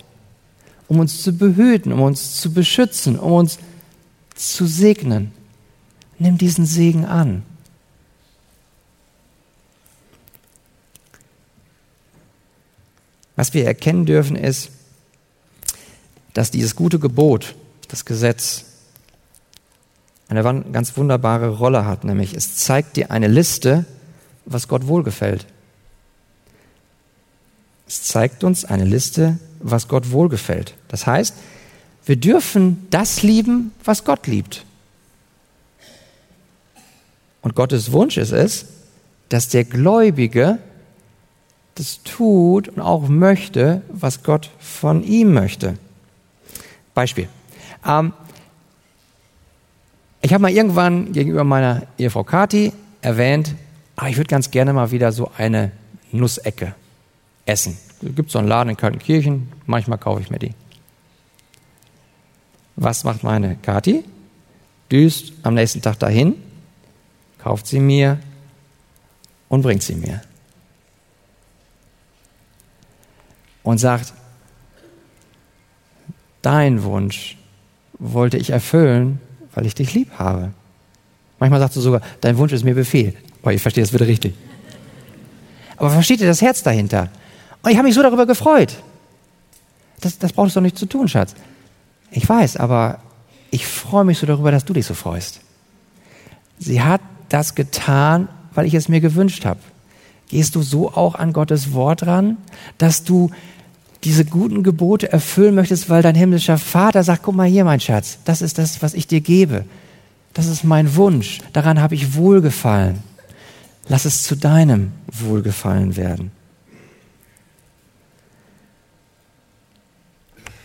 um 0.89 0.99
uns 0.99 1.23
zu 1.23 1.35
behüten, 1.35 1.93
um 1.93 2.01
uns 2.01 2.39
zu 2.41 2.53
beschützen, 2.53 3.17
um 3.17 3.31
uns 3.31 3.57
zu 4.35 4.67
segnen. 4.67 5.31
Nimm 6.19 6.37
diesen 6.37 6.65
Segen 6.65 7.05
an. 7.05 7.43
Was 13.35 13.53
wir 13.53 13.65
erkennen 13.65 14.05
dürfen, 14.05 14.35
ist, 14.35 14.69
dass 16.33 16.51
dieses 16.51 16.75
gute 16.75 16.99
Gebot, 16.99 17.55
das 17.87 18.05
Gesetz, 18.05 18.65
eine 20.27 20.43
ganz 20.71 20.97
wunderbare 20.97 21.49
Rolle 21.49 21.85
hat, 21.85 22.03
nämlich 22.03 22.33
es 22.33 22.57
zeigt 22.57 22.97
dir 22.97 23.11
eine 23.11 23.27
Liste, 23.27 23.85
was 24.45 24.67
Gott 24.67 24.87
wohlgefällt. 24.87 25.45
Es 27.87 28.03
zeigt 28.03 28.43
uns 28.43 28.65
eine 28.65 28.85
Liste, 28.85 29.37
was 29.59 29.87
Gott 29.87 30.11
wohlgefällt. 30.11 30.75
Das 30.87 31.05
heißt, 31.05 31.35
wir 32.05 32.15
dürfen 32.15 32.87
das 32.89 33.21
lieben, 33.23 33.71
was 33.83 34.03
Gott 34.03 34.27
liebt. 34.27 34.65
Und 37.41 37.55
Gottes 37.55 37.91
Wunsch 37.91 38.17
ist 38.17 38.31
es, 38.31 38.65
dass 39.29 39.49
der 39.49 39.63
Gläubige 39.63 40.57
das 41.75 42.01
tut 42.03 42.69
und 42.69 42.79
auch 42.79 43.07
möchte, 43.07 43.81
was 43.89 44.23
Gott 44.23 44.49
von 44.59 45.03
ihm 45.03 45.33
möchte. 45.33 45.77
Beispiel. 46.93 47.27
Ähm, 47.85 48.13
ich 50.21 50.33
habe 50.33 50.41
mal 50.41 50.51
irgendwann 50.51 51.11
gegenüber 51.11 51.43
meiner 51.43 51.83
Ehefrau 51.97 52.23
Kati 52.23 52.71
erwähnt, 53.01 53.53
ah, 53.95 54.07
ich 54.07 54.17
würde 54.17 54.29
ganz 54.29 54.49
gerne 54.49 54.73
mal 54.73 54.91
wieder 54.91 55.11
so 55.11 55.29
eine 55.37 55.71
Nussecke 56.11 56.73
essen. 57.45 57.77
Es 58.01 58.15
gibt 58.15 58.31
so 58.31 58.39
einen 58.39 58.47
Laden 58.47 58.69
in 58.69 58.77
Kaltenkirchen, 58.77 59.51
manchmal 59.65 59.97
kaufe 59.97 60.21
ich 60.21 60.29
mir 60.29 60.39
die. 60.39 60.53
Was 62.77 63.03
macht 63.03 63.23
meine 63.23 63.57
Kati? 63.57 64.03
Düst 64.91 65.33
am 65.43 65.53
nächsten 65.53 65.81
Tag 65.81 65.99
dahin, 65.99 66.35
kauft 67.37 67.67
sie 67.67 67.79
mir 67.79 68.19
und 69.49 69.61
bringt 69.61 69.83
sie 69.83 69.95
mir. 69.95 70.21
Und 73.65 73.79
sagt, 73.79 74.13
dein 76.41 76.83
Wunsch 76.83 77.37
wollte 77.99 78.37
ich 78.37 78.51
erfüllen, 78.51 79.19
weil 79.53 79.65
ich 79.65 79.75
dich 79.75 79.93
lieb 79.93 80.11
habe. 80.17 80.53
Manchmal 81.39 81.59
sagst 81.59 81.75
du 81.75 81.81
sogar, 81.81 82.01
dein 82.21 82.37
Wunsch 82.37 82.53
ist 82.53 82.63
mir 82.63 82.75
Befehl. 82.75 83.13
Boah, 83.41 83.51
ich 83.51 83.61
verstehe 83.61 83.83
das 83.83 83.91
wieder 83.91 84.07
richtig. 84.07 84.35
Aber 85.77 85.89
versteht 85.89 86.21
ihr 86.21 86.27
das 86.27 86.41
Herz 86.41 86.63
dahinter? 86.63 87.09
Und 87.63 87.71
ich 87.71 87.77
habe 87.77 87.87
mich 87.87 87.95
so 87.95 88.03
darüber 88.03 88.25
gefreut. 88.25 88.75
Das, 89.99 90.19
das 90.19 90.31
brauchst 90.31 90.55
du 90.55 90.59
doch 90.59 90.63
nicht 90.63 90.77
zu 90.77 90.85
tun, 90.85 91.07
Schatz. 91.07 91.33
Ich 92.11 92.29
weiß, 92.29 92.57
aber 92.57 92.99
ich 93.49 93.65
freue 93.65 94.05
mich 94.05 94.19
so 94.19 94.27
darüber, 94.27 94.51
dass 94.51 94.65
du 94.65 94.73
dich 94.73 94.85
so 94.85 94.93
freust. 94.93 95.41
Sie 96.59 96.81
hat 96.81 97.01
das 97.29 97.55
getan, 97.55 98.29
weil 98.53 98.67
ich 98.67 98.75
es 98.75 98.87
mir 98.87 99.01
gewünscht 99.01 99.43
habe. 99.43 99.59
Gehst 100.29 100.55
du 100.55 100.61
so 100.61 100.91
auch 100.91 101.15
an 101.15 101.33
Gottes 101.33 101.73
Wort 101.73 102.05
ran, 102.05 102.37
dass 102.77 103.03
du 103.03 103.31
diese 104.05 104.23
guten 104.23 104.61
Gebote 104.61 105.11
erfüllen 105.11 105.55
möchtest, 105.55 105.89
weil 105.89 106.03
dein 106.03 106.15
himmlischer 106.15 106.59
Vater 106.59 107.03
sagt, 107.03 107.23
guck 107.23 107.35
mal 107.35 107.47
hier, 107.47 107.65
mein 107.65 107.79
Schatz, 107.79 108.19
das 108.23 108.41
ist 108.43 108.59
das, 108.59 108.81
was 108.81 108.93
ich 108.93 109.07
dir 109.07 109.19
gebe. 109.19 109.65
Das 110.33 110.45
ist 110.45 110.63
mein 110.63 110.95
Wunsch. 110.95 111.39
Daran 111.53 111.81
habe 111.81 111.95
ich 111.95 112.15
Wohlgefallen. 112.15 112.99
Lass 113.87 114.05
es 114.05 114.23
zu 114.23 114.35
deinem 114.35 114.91
Wohlgefallen 115.11 115.95
werden. 115.95 116.31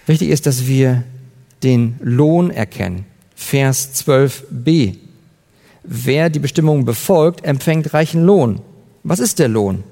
Wichtig 0.06 0.28
ist, 0.28 0.46
dass 0.46 0.66
wir 0.66 1.04
den 1.62 1.96
Lohn 2.02 2.50
erkennen. 2.50 3.06
Vers 3.34 3.94
12b. 4.06 4.96
Wer 5.82 6.28
die 6.28 6.40
Bestimmungen 6.40 6.84
befolgt, 6.84 7.44
empfängt 7.44 7.94
reichen 7.94 8.22
Lohn. 8.24 8.60
Was 9.02 9.18
ist 9.18 9.38
der 9.38 9.48
Lohn? 9.48 9.82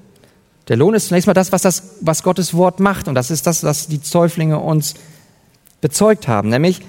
Der 0.68 0.76
Lohn 0.76 0.94
ist 0.94 1.08
zunächst 1.08 1.26
mal 1.26 1.34
das, 1.34 1.50
was, 1.50 1.62
das, 1.62 1.82
was 2.00 2.22
Gottes 2.22 2.52
Wort 2.54 2.78
macht. 2.78 3.08
Und 3.08 3.14
das 3.14 3.30
ist 3.30 3.46
das, 3.46 3.64
was 3.64 3.88
die 3.88 4.02
Zäuflinge 4.02 4.58
uns 4.58 4.94
bezeugt 5.80 6.28
haben. 6.28 6.50
Nämlich, 6.50 6.82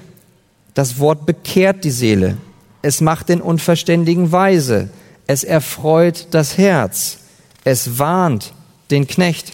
das 0.73 0.99
Wort 0.99 1.25
bekehrt 1.25 1.83
die 1.85 1.91
Seele. 1.91 2.37
Es 2.81 3.01
macht 3.01 3.29
den 3.29 3.41
Unverständigen 3.41 4.31
weise. 4.31 4.89
Es 5.27 5.43
erfreut 5.43 6.27
das 6.31 6.57
Herz. 6.57 7.19
Es 7.63 7.99
warnt 7.99 8.53
den 8.91 9.07
Knecht. 9.07 9.53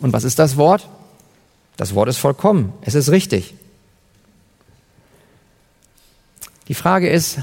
Und 0.00 0.12
was 0.12 0.24
ist 0.24 0.38
das 0.38 0.56
Wort? 0.56 0.88
Das 1.76 1.94
Wort 1.94 2.08
ist 2.08 2.18
vollkommen. 2.18 2.72
Es 2.82 2.94
ist 2.94 3.10
richtig. 3.10 3.54
Die 6.66 6.74
Frage 6.74 7.08
ist, 7.08 7.38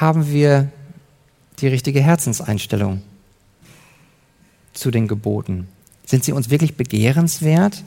haben 0.00 0.30
wir 0.32 0.68
die 1.60 1.68
richtige 1.68 2.00
Herzenseinstellung? 2.00 3.02
Zu 4.80 4.90
den 4.90 5.08
Geboten? 5.08 5.68
Sind 6.06 6.24
sie 6.24 6.32
uns 6.32 6.50
wirklich 6.50 6.76
begehrenswert? 6.76 7.82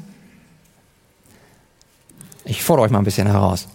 Ich 2.46 2.64
fordere 2.64 2.86
euch 2.86 2.92
mal 2.92 3.00
ein 3.00 3.06
bisschen 3.06 3.28
heraus. 3.28 3.68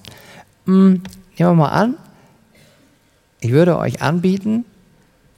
Hm, 0.66 1.02
nehmen 1.36 1.50
wir 1.50 1.54
mal 1.54 1.68
an, 1.68 1.96
ich 3.40 3.50
würde 3.50 3.78
euch 3.78 4.02
anbieten, 4.02 4.64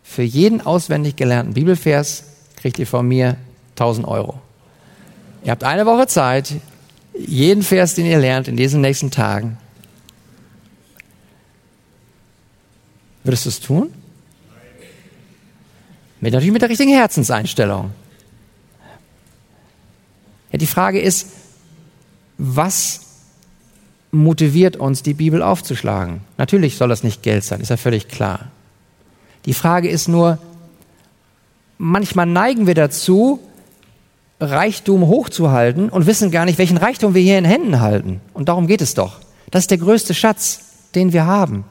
für 0.03 0.23
jeden 0.23 0.61
auswendig 0.61 1.17
gelernten 1.17 1.55
Bibelvers 1.55 2.25
kriegt 2.57 2.79
ihr 2.79 2.87
von 2.87 3.07
mir 3.07 3.37
1000 3.73 4.07
Euro. 4.09 4.41
Ihr 5.45 5.53
habt 5.53 5.65
eine 5.65 5.87
Woche 5.87 6.07
Zeit, 6.07 6.55
jeden 7.15 7.63
Vers, 7.63 7.95
den 7.95 8.07
ihr 8.07 8.19
lernt 8.19 8.49
in 8.49 8.57
diesen 8.57 8.81
nächsten 8.81 9.11
Tagen. 9.11 9.57
Würdest 13.23 13.45
du 13.45 13.49
es 13.51 13.61
tun? 13.61 13.93
Mit, 16.21 16.33
natürlich 16.33 16.53
mit 16.53 16.63
der 16.63 16.69
richtigen 16.69 16.93
Herzenseinstellung. 16.93 17.93
Ja, 20.53 20.59
die 20.59 20.67
Frage 20.67 21.01
ist, 21.01 21.29
was 22.37 23.01
motiviert 24.13 24.77
uns, 24.77 25.03
die 25.03 25.15
Bibel 25.15 25.43
aufzuschlagen. 25.43 26.21
Natürlich 26.37 26.77
soll 26.77 26.89
das 26.89 27.05
nicht 27.05 27.23
Geld 27.23 27.45
sein, 27.45 27.61
ist 27.61 27.69
ja 27.69 27.77
völlig 27.77 28.09
klar. 28.09 28.51
Die 29.47 29.55
Frage 29.55 29.89
ist 29.89 30.09
nur, 30.09 30.39
manchmal 31.79 32.27
neigen 32.27 32.67
wir 32.67 32.75
dazu, 32.75 33.41
Reichtum 34.41 35.07
hochzuhalten 35.07 35.91
und 35.91 36.07
wissen 36.07 36.31
gar 36.31 36.45
nicht, 36.45 36.59
welchen 36.59 36.79
Reichtum 36.79 37.15
wir 37.15 37.23
hier 37.23 37.39
in 37.39 37.45
Händen 37.45 37.81
halten. 37.81 38.21
Und 38.33 38.49
darum 38.49 38.67
geht 38.67 38.81
es 38.81 38.95
doch. 38.95 39.21
Das 39.51 39.65
ist 39.65 39.71
der 39.71 39.79
größte 39.79 40.15
Schatz, 40.15 40.61
den 40.95 41.13
wir 41.13 41.27
haben. 41.27 41.65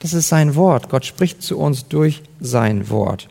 Das 0.00 0.12
ist 0.12 0.28
sein 0.28 0.54
Wort. 0.54 0.88
Gott 0.88 1.04
spricht 1.04 1.42
zu 1.42 1.58
uns 1.58 1.86
durch 1.88 2.22
sein 2.40 2.90
Wort. 2.90 3.28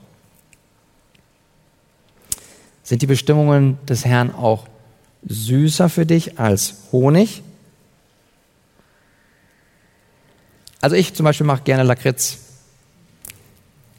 Sind 2.87 3.01
die 3.01 3.07
Bestimmungen 3.07 3.77
des 3.85 4.05
Herrn 4.05 4.33
auch 4.33 4.65
süßer 5.27 5.89
für 5.89 6.05
dich 6.05 6.39
als 6.39 6.73
Honig? 6.93 7.43
Also 10.79 10.95
ich 10.95 11.13
zum 11.13 11.25
Beispiel 11.25 11.45
mache 11.45 11.63
gerne 11.63 11.83
Lakritz. 11.83 12.37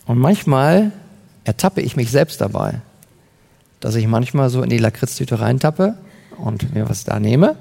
Und 0.07 0.17
manchmal 0.19 0.91
ertappe 1.45 1.83
ich 1.83 1.97
mich 1.97 2.11
selbst 2.11 2.41
dabei, 2.41 2.81
dass 3.81 3.95
ich 3.95 4.07
manchmal 4.07 4.49
so 4.49 4.63
in 4.63 4.71
die 4.71 4.79
Lakritztüte 4.79 5.39
reintappe 5.39 5.99
und 6.39 6.73
mir 6.73 6.89
was 6.89 7.05
da 7.05 7.21
nehme, 7.21 7.57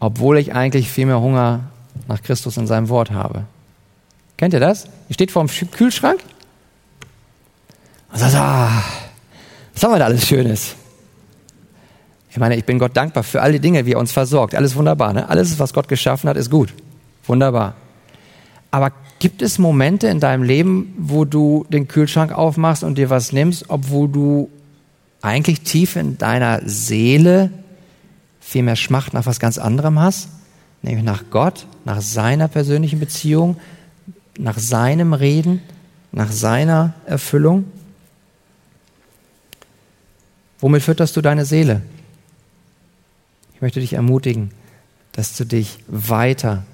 obwohl 0.00 0.38
ich 0.38 0.54
eigentlich 0.54 0.90
viel 0.90 1.04
mehr 1.04 1.20
Hunger 1.20 1.64
nach 2.06 2.22
Christus 2.22 2.56
in 2.56 2.66
seinem 2.66 2.88
Wort 2.88 3.10
habe. 3.10 3.44
Kennt 4.38 4.54
ihr 4.54 4.60
das? 4.60 4.86
Ihr 5.10 5.14
steht 5.14 5.32
vor 5.32 5.44
dem 5.44 5.70
Kühlschrank 5.70 6.20
und 8.10 8.18
sagt, 8.18 8.36
ah, 8.36 8.82
was 9.78 9.84
haben 9.84 9.92
wir 9.92 10.00
da 10.00 10.06
alles 10.06 10.26
Schönes? 10.26 10.74
Ich 12.32 12.36
meine, 12.36 12.56
ich 12.56 12.64
bin 12.64 12.80
Gott 12.80 12.96
dankbar 12.96 13.22
für 13.22 13.42
all 13.42 13.52
die 13.52 13.60
Dinge, 13.60 13.86
wie 13.86 13.92
er 13.92 14.00
uns 14.00 14.10
versorgt. 14.10 14.56
Alles 14.56 14.74
wunderbar. 14.74 15.12
Ne? 15.12 15.28
Alles, 15.28 15.56
was 15.60 15.72
Gott 15.72 15.86
geschaffen 15.86 16.28
hat, 16.28 16.36
ist 16.36 16.50
gut. 16.50 16.74
Wunderbar. 17.28 17.74
Aber 18.72 18.90
gibt 19.20 19.40
es 19.40 19.60
Momente 19.60 20.08
in 20.08 20.18
deinem 20.18 20.42
Leben, 20.42 20.92
wo 20.98 21.24
du 21.24 21.64
den 21.68 21.86
Kühlschrank 21.86 22.32
aufmachst 22.32 22.82
und 22.82 22.98
dir 22.98 23.08
was 23.08 23.32
nimmst, 23.32 23.66
obwohl 23.68 24.08
du 24.08 24.50
eigentlich 25.22 25.60
tief 25.60 25.94
in 25.94 26.18
deiner 26.18 26.60
Seele 26.64 27.52
viel 28.40 28.64
mehr 28.64 28.76
Schmacht 28.76 29.14
nach 29.14 29.26
was 29.26 29.38
ganz 29.38 29.58
anderem 29.58 30.00
hast? 30.00 30.28
Nämlich 30.82 31.04
nach 31.04 31.22
Gott, 31.30 31.66
nach 31.84 32.00
seiner 32.00 32.48
persönlichen 32.48 32.98
Beziehung, 32.98 33.58
nach 34.40 34.58
seinem 34.58 35.12
Reden, 35.12 35.62
nach 36.10 36.32
seiner 36.32 36.94
Erfüllung? 37.06 37.66
Womit 40.60 40.82
fütterst 40.82 41.16
du 41.16 41.20
deine 41.20 41.44
Seele? 41.44 41.82
Ich 43.54 43.62
möchte 43.62 43.80
dich 43.80 43.94
ermutigen, 43.94 44.50
dass 45.12 45.36
du 45.36 45.44
dich 45.44 45.78
weiter 45.88 46.64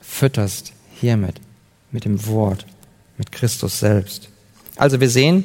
fütterst 0.00 0.72
hiermit, 1.00 1.40
mit 1.92 2.04
dem 2.04 2.26
Wort, 2.26 2.66
mit 3.16 3.32
Christus 3.32 3.78
selbst. 3.80 4.28
Also 4.76 5.00
wir 5.00 5.08
sehen, 5.08 5.44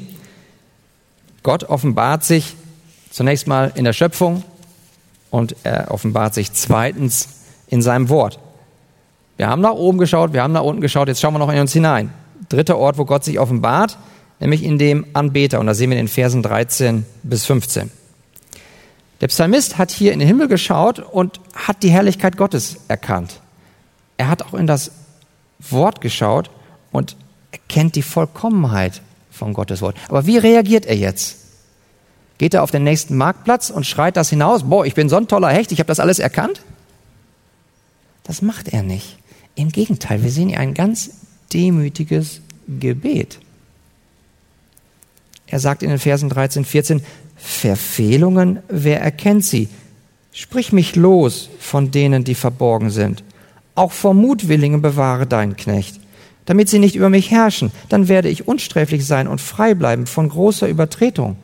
Gott 1.43 1.63
offenbart 1.65 2.23
sich 2.23 2.55
zunächst 3.11 3.47
mal 3.47 3.71
in 3.75 3.85
der 3.85 3.93
Schöpfung 3.93 4.43
und 5.29 5.55
er 5.63 5.91
offenbart 5.91 6.33
sich 6.33 6.51
zweitens 6.53 7.29
in 7.67 7.81
seinem 7.81 8.09
Wort. 8.09 8.39
Wir 9.37 9.47
haben 9.47 9.61
nach 9.61 9.73
oben 9.73 9.97
geschaut, 9.97 10.33
wir 10.33 10.41
haben 10.41 10.53
nach 10.53 10.63
unten 10.63 10.81
geschaut, 10.81 11.07
jetzt 11.07 11.21
schauen 11.21 11.33
wir 11.33 11.39
noch 11.39 11.51
in 11.51 11.59
uns 11.59 11.73
hinein. 11.73 12.11
Dritter 12.49 12.77
Ort, 12.77 12.97
wo 12.97 13.05
Gott 13.05 13.23
sich 13.23 13.39
offenbart, 13.39 13.97
nämlich 14.39 14.63
in 14.63 14.77
dem 14.77 15.05
Anbeter. 15.13 15.59
Und 15.59 15.67
da 15.67 15.73
sehen 15.73 15.89
wir 15.89 15.97
in 15.97 16.05
den 16.05 16.11
Versen 16.11 16.43
13 16.43 17.05
bis 17.23 17.45
15. 17.45 17.91
Der 19.21 19.27
Psalmist 19.27 19.77
hat 19.77 19.91
hier 19.91 20.13
in 20.13 20.19
den 20.19 20.27
Himmel 20.27 20.47
geschaut 20.47 20.99
und 20.99 21.39
hat 21.53 21.83
die 21.83 21.89
Herrlichkeit 21.89 22.37
Gottes 22.37 22.77
erkannt 22.87 23.39
er 24.17 24.27
hat 24.27 24.43
auch 24.43 24.53
in 24.53 24.67
das 24.67 24.91
Wort 25.59 26.01
geschaut 26.01 26.49
und 26.91 27.15
erkennt 27.51 27.95
die 27.95 28.01
Vollkommenheit 28.01 29.01
von 29.31 29.53
Gottes 29.53 29.81
Wort. 29.81 29.97
Aber 30.07 30.25
wie 30.25 30.37
reagiert 30.37 30.85
er 30.85 30.95
jetzt? 30.95 31.37
Geht 32.37 32.53
er 32.53 32.63
auf 32.63 32.71
den 32.71 32.83
nächsten 32.83 33.15
Marktplatz 33.15 33.69
und 33.69 33.85
schreit 33.85 34.17
das 34.17 34.29
hinaus? 34.29 34.63
Boah, 34.63 34.85
ich 34.85 34.93
bin 34.93 35.09
so 35.09 35.15
ein 35.15 35.27
toller 35.27 35.49
Hecht, 35.49 35.71
ich 35.71 35.79
habe 35.79 35.87
das 35.87 35.99
alles 35.99 36.19
erkannt? 36.19 36.61
Das 38.23 38.41
macht 38.41 38.69
er 38.69 38.83
nicht. 38.83 39.17
Im 39.55 39.69
Gegenteil, 39.71 40.23
wir 40.23 40.31
sehen 40.31 40.49
hier 40.49 40.59
ein 40.59 40.73
ganz 40.73 41.11
demütiges 41.53 42.41
Gebet. 42.67 43.39
Er 45.47 45.59
sagt 45.59 45.83
in 45.83 45.89
den 45.89 45.99
Versen 45.99 46.29
13, 46.29 46.65
14, 46.65 47.01
Verfehlungen, 47.35 48.59
wer 48.69 49.01
erkennt 49.01 49.45
sie? 49.45 49.69
Sprich 50.31 50.71
mich 50.73 50.95
los 50.95 51.49
von 51.59 51.91
denen, 51.91 52.23
die 52.23 52.35
verborgen 52.35 52.89
sind. 52.89 53.23
Auch 53.75 53.91
vor 53.91 54.13
Mutwilligen 54.13 54.81
bewahre 54.81 55.27
deinen 55.27 55.55
Knecht, 55.55 55.99
damit 56.45 56.69
sie 56.69 56.79
nicht 56.79 56.95
über 56.95 57.09
mich 57.09 57.31
herrschen. 57.31 57.71
Dann 57.89 58.07
werde 58.07 58.29
ich 58.29 58.47
unsträflich 58.47 59.05
sein 59.05 59.27
und 59.27 59.41
frei 59.41 59.75
bleiben 59.75 60.07
von 60.07 60.29
großer 60.29 60.67
Übertretung. 60.67 61.37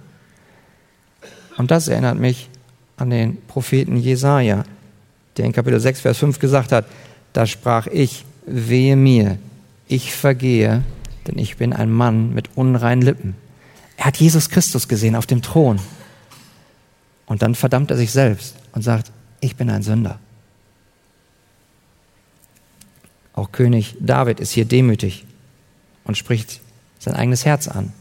Und 1.57 1.71
das 1.71 1.87
erinnert 1.87 2.17
mich 2.17 2.49
an 2.97 3.09
den 3.09 3.37
Propheten 3.47 3.97
Jesaja, 3.97 4.63
der 5.37 5.45
in 5.45 5.53
Kapitel 5.53 5.79
6, 5.79 6.01
Vers 6.01 6.17
5 6.17 6.39
gesagt 6.39 6.71
hat: 6.71 6.85
Da 7.33 7.45
sprach 7.45 7.87
ich, 7.87 8.25
wehe 8.45 8.95
mir, 8.95 9.37
ich 9.87 10.13
vergehe, 10.13 10.83
denn 11.27 11.37
ich 11.37 11.57
bin 11.57 11.73
ein 11.73 11.91
Mann 11.91 12.33
mit 12.33 12.49
unreinen 12.55 13.01
Lippen. 13.01 13.35
Er 14.01 14.05
hat 14.05 14.17
Jesus 14.17 14.49
Christus 14.49 14.87
gesehen 14.87 15.15
auf 15.15 15.27
dem 15.27 15.43
Thron. 15.43 15.79
Und 17.27 17.43
dann 17.43 17.53
verdammt 17.53 17.91
er 17.91 17.97
sich 17.97 18.11
selbst 18.11 18.55
und 18.71 18.81
sagt, 18.81 19.11
ich 19.41 19.55
bin 19.55 19.69
ein 19.69 19.83
Sünder. 19.83 20.19
Auch 23.33 23.51
König 23.51 23.95
David 23.99 24.39
ist 24.39 24.53
hier 24.53 24.65
demütig 24.65 25.27
und 26.03 26.17
spricht 26.17 26.61
sein 26.97 27.13
eigenes 27.13 27.45
Herz 27.45 27.67
an. 27.67 27.93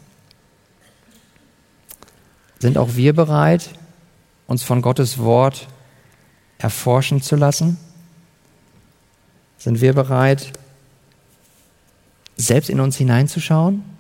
Sind 2.61 2.79
auch 2.79 2.95
wir 2.95 3.13
bereit, 3.13 3.69
uns 4.47 4.63
von 4.63 4.81
Gottes 4.81 5.19
Wort 5.19 5.69
erforschen 6.57 7.21
zu 7.21 7.37
lassen? 7.37 7.77
Sind 9.59 9.83
wir 9.83 9.93
bereit, 9.93 10.51
selbst 12.37 12.71
in 12.71 12.81
uns 12.81 12.97
hineinzuschauen? 12.97 14.00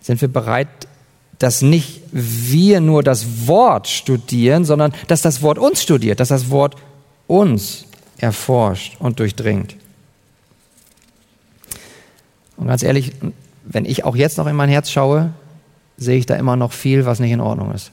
Sind 0.00 0.20
wir 0.20 0.28
bereit, 0.28 0.68
dass 1.38 1.62
nicht 1.62 2.02
wir 2.12 2.80
nur 2.80 3.02
das 3.02 3.46
Wort 3.46 3.88
studieren, 3.88 4.64
sondern 4.64 4.92
dass 5.08 5.22
das 5.22 5.42
Wort 5.42 5.58
uns 5.58 5.82
studiert, 5.82 6.20
dass 6.20 6.28
das 6.28 6.50
Wort 6.50 6.76
uns 7.26 7.86
erforscht 8.18 8.96
und 8.98 9.18
durchdringt. 9.20 9.76
Und 12.56 12.66
ganz 12.66 12.82
ehrlich, 12.82 13.12
wenn 13.64 13.86
ich 13.86 14.04
auch 14.04 14.16
jetzt 14.16 14.36
noch 14.36 14.46
in 14.46 14.56
mein 14.56 14.68
Herz 14.68 14.90
schaue, 14.90 15.32
sehe 15.96 16.18
ich 16.18 16.26
da 16.26 16.36
immer 16.36 16.56
noch 16.56 16.72
viel, 16.72 17.06
was 17.06 17.20
nicht 17.20 17.30
in 17.30 17.40
Ordnung 17.40 17.72
ist. 17.72 17.90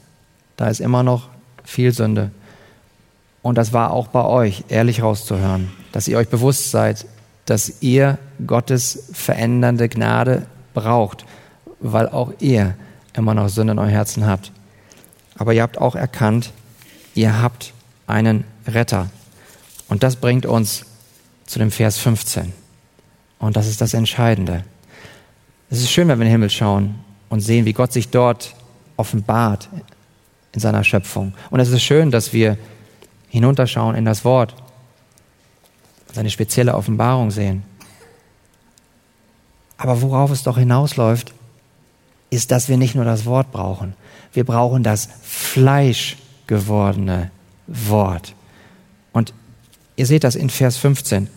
Da 0.57 0.67
ist 0.67 0.81
immer 0.81 1.03
noch 1.03 1.29
viel 1.63 1.93
Sünde. 1.93 2.31
Und 3.41 3.57
das 3.57 3.71
war 3.71 3.91
auch 3.91 4.07
bei 4.07 4.25
euch, 4.25 4.65
ehrlich 4.67 5.01
rauszuhören, 5.01 5.71
dass 5.93 6.09
ihr 6.09 6.17
euch 6.17 6.27
bewusst 6.27 6.71
seid, 6.71 7.05
dass 7.45 7.81
ihr 7.81 8.17
Gottes 8.45 9.09
verändernde 9.13 9.87
Gnade 9.87 10.47
braucht, 10.73 11.25
weil 11.79 12.09
auch 12.09 12.31
ihr 12.39 12.75
immer 13.13 13.33
noch 13.33 13.49
Sünde 13.49 13.73
in 13.73 13.79
eurem 13.79 13.89
Herzen 13.89 14.25
habt. 14.25 14.51
Aber 15.37 15.53
ihr 15.53 15.61
habt 15.61 15.77
auch 15.77 15.95
erkannt, 15.95 16.51
ihr 17.13 17.41
habt 17.41 17.73
einen 18.07 18.43
Retter. 18.67 19.09
Und 19.87 20.03
das 20.03 20.15
bringt 20.15 20.45
uns 20.45 20.85
zu 21.45 21.59
dem 21.59 21.71
Vers 21.71 21.97
15. 21.97 22.53
Und 23.39 23.55
das 23.55 23.67
ist 23.67 23.81
das 23.81 23.93
Entscheidende. 23.93 24.63
Es 25.69 25.79
ist 25.79 25.91
schön, 25.91 26.07
wenn 26.07 26.19
wir 26.19 26.25
in 26.25 26.29
den 26.29 26.31
Himmel 26.31 26.49
schauen 26.49 26.95
und 27.29 27.41
sehen, 27.41 27.65
wie 27.65 27.73
Gott 27.73 27.93
sich 27.93 28.09
dort 28.09 28.55
offenbart 28.95 29.69
in 30.53 30.59
seiner 30.59 30.83
Schöpfung. 30.83 31.33
Und 31.49 31.59
es 31.59 31.69
ist 31.69 31.83
schön, 31.83 32.09
dass 32.09 32.33
wir 32.33 32.57
hinunterschauen 33.29 33.95
in 33.95 34.05
das 34.05 34.25
Wort, 34.25 34.55
seine 36.13 36.29
spezielle 36.29 36.73
Offenbarung 36.73 37.31
sehen. 37.31 37.63
Aber 39.77 40.01
worauf 40.01 40.31
es 40.31 40.43
doch 40.43 40.57
hinausläuft, 40.57 41.33
ist, 42.29 42.51
dass 42.51 42.69
wir 42.69 42.77
nicht 42.77 42.95
nur 42.95 43.05
das 43.05 43.25
Wort 43.25 43.51
brauchen. 43.51 43.93
Wir 44.33 44.43
brauchen 44.43 44.83
das 44.83 45.09
fleischgewordene 45.23 47.31
Wort. 47.67 48.33
Und 49.13 49.33
Ihr 49.97 50.05
seht 50.05 50.23
das 50.23 50.35
in 50.35 50.49
Vers 50.49 50.77
15. 50.77 51.27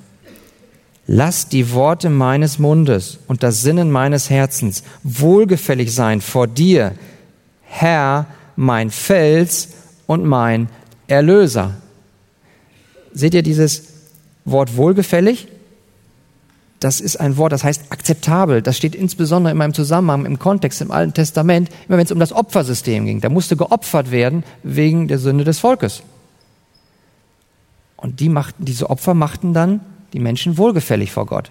Lass 1.06 1.48
die 1.48 1.72
Worte 1.72 2.08
meines 2.08 2.60
Mundes 2.60 3.18
und 3.26 3.42
das 3.42 3.62
Sinnen 3.62 3.90
meines 3.90 4.30
Herzens 4.30 4.84
wohlgefällig 5.02 5.92
sein 5.92 6.20
vor 6.20 6.46
dir, 6.46 6.92
Herr, 7.62 8.26
mein 8.54 8.90
Fels 8.90 9.70
und 10.06 10.24
mein 10.24 10.68
Erlöser. 11.08 11.74
Seht 13.12 13.34
ihr 13.34 13.42
dieses 13.42 13.84
Wort 14.44 14.76
wohlgefällig? 14.76 15.48
Das 16.80 17.02
ist 17.02 17.16
ein 17.16 17.36
Wort, 17.36 17.52
das 17.52 17.62
heißt 17.62 17.84
akzeptabel. 17.90 18.62
Das 18.62 18.78
steht 18.78 18.94
insbesondere 18.94 19.52
in 19.52 19.58
meinem 19.58 19.74
Zusammenhang 19.74 20.24
im 20.24 20.38
Kontext 20.38 20.80
im 20.80 20.90
Alten 20.90 21.12
Testament, 21.12 21.68
immer 21.86 21.98
wenn 21.98 22.06
es 22.06 22.12
um 22.12 22.18
das 22.18 22.32
Opfersystem 22.32 23.04
ging. 23.04 23.20
Da 23.20 23.28
musste 23.28 23.54
geopfert 23.54 24.10
werden 24.10 24.44
wegen 24.62 25.06
der 25.06 25.18
Sünde 25.18 25.44
des 25.44 25.58
Volkes. 25.58 26.02
Und 27.96 28.20
die 28.20 28.30
machten, 28.30 28.64
diese 28.64 28.88
Opfer 28.88 29.12
machten 29.12 29.52
dann 29.52 29.80
die 30.14 30.20
Menschen 30.20 30.56
wohlgefällig 30.56 31.12
vor 31.12 31.26
Gott. 31.26 31.50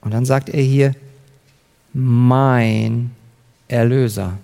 Und 0.00 0.14
dann 0.14 0.24
sagt 0.24 0.48
er 0.48 0.62
hier, 0.62 0.94
mein 1.92 3.10
Erlöser. 3.68 4.38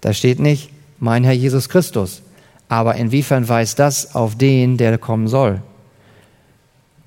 Da 0.00 0.12
steht 0.12 0.38
nicht, 0.38 0.70
mein 1.00 1.24
Herr 1.24 1.32
Jesus 1.32 1.68
Christus. 1.68 2.22
Aber 2.68 2.94
inwiefern 2.94 3.48
weist 3.48 3.80
das 3.80 4.14
auf 4.14 4.38
den, 4.38 4.76
der 4.76 4.96
kommen 4.96 5.26
soll? 5.26 5.60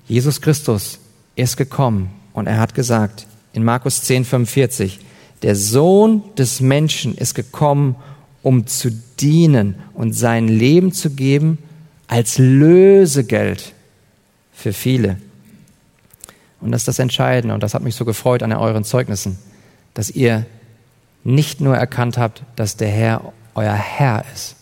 Jesus 0.06 0.40
Christus 0.40 0.98
ist 1.36 1.56
gekommen 1.56 2.10
und 2.32 2.46
er 2.46 2.58
hat 2.58 2.74
gesagt 2.74 3.26
in 3.52 3.64
Markus 3.64 4.02
10, 4.02 4.24
45, 4.24 5.00
der 5.42 5.56
Sohn 5.56 6.22
des 6.36 6.60
Menschen 6.60 7.16
ist 7.16 7.34
gekommen, 7.34 7.96
um 8.42 8.66
zu 8.66 8.90
dienen 9.20 9.76
und 9.94 10.12
sein 10.12 10.48
Leben 10.48 10.92
zu 10.92 11.10
geben 11.10 11.58
als 12.06 12.38
Lösegeld 12.38 13.72
für 14.52 14.72
viele. 14.72 15.18
Und 16.60 16.72
das 16.72 16.82
ist 16.82 16.88
das 16.88 16.98
Entscheidende 16.98 17.54
und 17.54 17.62
das 17.62 17.74
hat 17.74 17.82
mich 17.82 17.94
so 17.94 18.04
gefreut 18.04 18.42
an 18.42 18.52
euren 18.52 18.84
Zeugnissen, 18.84 19.38
dass 19.94 20.10
ihr 20.10 20.46
nicht 21.22 21.60
nur 21.60 21.76
erkannt 21.76 22.18
habt, 22.18 22.42
dass 22.56 22.76
der 22.76 22.88
Herr 22.88 23.32
euer 23.54 23.74
Herr 23.74 24.24
ist, 24.34 24.56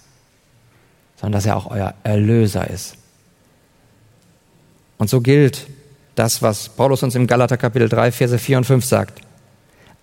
sondern 1.17 1.39
dass 1.39 1.47
er 1.47 1.57
auch 1.57 1.71
euer 1.71 1.95
Erlöser 2.05 2.69
ist. 2.69 2.97
Und 4.99 5.11
so 5.11 5.21
gilt 5.21 5.67
das, 6.15 6.43
was 6.43 6.69
Paulus 6.69 7.03
uns 7.03 7.15
im 7.15 7.27
Galater 7.27 7.57
Kapitel 7.57 7.89
3, 7.89 8.13
Verse 8.13 8.39
4 8.39 8.59
und 8.59 8.65
5 8.65 8.85
sagt. 8.85 9.21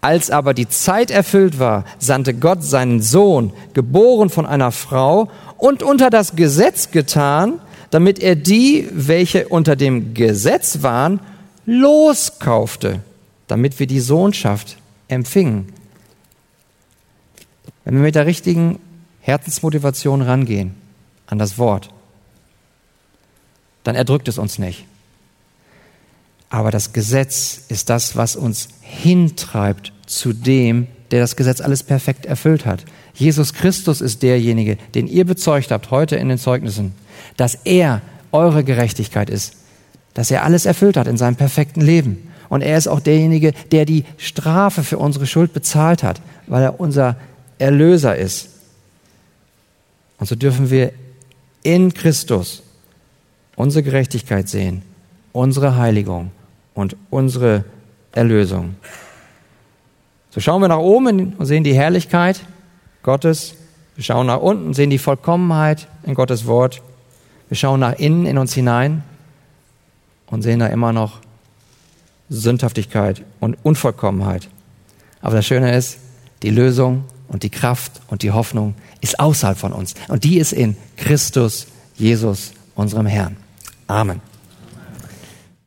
Als 0.02 0.32
aber 0.32 0.54
die 0.54 0.70
Zeit 0.70 1.12
erfüllt 1.12 1.60
war, 1.60 1.84
sandte 2.00 2.34
Gott 2.34 2.64
seinen 2.64 3.02
Sohn, 3.02 3.52
geboren 3.74 4.30
von 4.30 4.46
einer 4.46 4.72
Frau 4.72 5.30
und 5.58 5.84
unter 5.84 6.10
das 6.10 6.36
Gesetz 6.36 6.92
getan, 6.92 7.60
damit 7.92 8.20
er 8.20 8.36
die, 8.36 8.88
welche 8.92 9.50
unter 9.50 9.76
dem 9.76 10.14
Gesetz 10.14 10.84
waren, 10.84 11.20
loskaufte, 11.66 13.02
damit 13.48 13.80
wir 13.80 13.88
die 13.88 14.00
Sohnschaft 14.00 14.78
empfingen. 15.10 15.74
Wenn 17.84 17.96
wir 17.96 18.02
mit 18.02 18.16
der 18.16 18.26
richtigen 18.26 18.80
Herzensmotivation 19.22 20.22
rangehen 20.22 20.76
an 21.28 21.40
das 21.40 21.58
Wort, 21.58 21.90
dann 23.84 23.96
erdrückt 23.96 24.28
es 24.28 24.38
uns 24.38 24.60
nicht. 24.60 24.86
Aber 26.50 26.72
das 26.72 26.94
Gesetz 26.94 27.62
ist 27.70 27.90
das, 27.90 28.16
was 28.16 28.36
uns 28.36 28.70
hintreibt 28.82 29.94
zu 30.08 30.34
dem, 30.34 30.88
der 31.12 31.22
das 31.22 31.36
Gesetz 31.36 31.62
alles 31.62 31.84
perfekt 31.84 32.26
erfüllt 32.26 32.66
hat. 32.66 32.84
Jesus 33.14 33.54
Christus 33.54 34.02
ist 34.02 34.24
derjenige, 34.24 34.78
den 34.96 35.08
ihr 35.08 35.26
bezeugt 35.26 35.72
habt 35.72 35.92
heute 35.92 36.16
in 36.16 36.30
den 36.30 36.38
Zeugnissen, 36.38 36.94
dass 37.38 37.56
er 37.66 38.02
eure 38.32 38.64
Gerechtigkeit 38.64 39.30
ist, 39.30 39.54
dass 40.14 40.32
er 40.32 40.44
alles 40.44 40.66
erfüllt 40.66 40.98
hat 40.98 41.08
in 41.08 41.18
seinem 41.18 41.36
perfekten 41.36 41.82
Leben. 41.82 42.32
Und 42.48 42.62
er 42.62 42.78
ist 42.78 42.88
auch 42.88 43.00
derjenige, 43.00 43.54
der 43.72 43.86
die 43.86 44.06
Strafe 44.18 44.84
für 44.84 44.98
unsere 44.98 45.28
Schuld 45.28 45.54
bezahlt 45.54 46.02
hat, 46.02 46.22
weil 46.48 46.64
er 46.64 46.80
unser 46.80 47.16
Erlöser 47.60 48.16
ist. 48.16 48.50
Und 50.18 50.28
so 50.28 50.36
dürfen 50.36 50.72
wir 50.72 50.92
in 51.62 51.94
Christus 51.94 52.64
unsere 53.60 53.84
Gerechtigkeit 53.84 54.48
sehen, 54.48 54.84
unsere 55.34 55.76
Heiligung 55.76 56.32
und 56.76 56.96
unsere 57.10 57.66
Erlösung. 58.14 58.76
So 60.30 60.40
schauen 60.40 60.62
wir 60.62 60.70
nach 60.70 60.78
oben 60.78 61.34
und 61.34 61.46
sehen 61.46 61.66
die 61.66 61.74
Herrlichkeit 61.74 62.40
Gottes. 63.04 63.56
Wir 63.96 64.06
schauen 64.06 64.28
nach 64.28 64.40
unten 64.40 64.68
und 64.68 64.76
sehen 64.76 64.90
die 64.90 64.98
Vollkommenheit 64.98 65.90
in 66.04 66.14
Gottes 66.14 66.48
Wort. 66.48 66.82
Wir 67.50 67.58
schauen 67.58 67.82
nach 67.82 68.00
innen 68.00 68.26
in 68.26 68.38
uns 68.38 68.54
hinein 68.54 69.04
und 70.28 70.42
sehen 70.42 70.60
da 70.60 70.68
immer 70.68 70.94
noch 70.94 71.20
Sündhaftigkeit 72.30 73.24
und 73.42 73.58
Unvollkommenheit. 73.64 74.48
Aber 75.20 75.36
das 75.36 75.46
Schöne 75.46 75.76
ist, 75.76 75.98
die 76.44 76.52
Lösung 76.52 77.04
und 77.28 77.44
die 77.44 77.50
Kraft 77.50 77.92
und 78.08 78.24
die 78.24 78.32
Hoffnung 78.32 78.76
ist 79.02 79.20
außerhalb 79.20 79.58
von 79.58 79.74
uns. 79.74 79.96
Und 80.08 80.24
die 80.24 80.38
ist 80.38 80.54
in 80.54 80.78
Christus 80.96 81.68
Jesus, 81.98 82.54
unserem 82.76 83.06
Herrn. 83.06 83.36
Amen. 83.90 84.22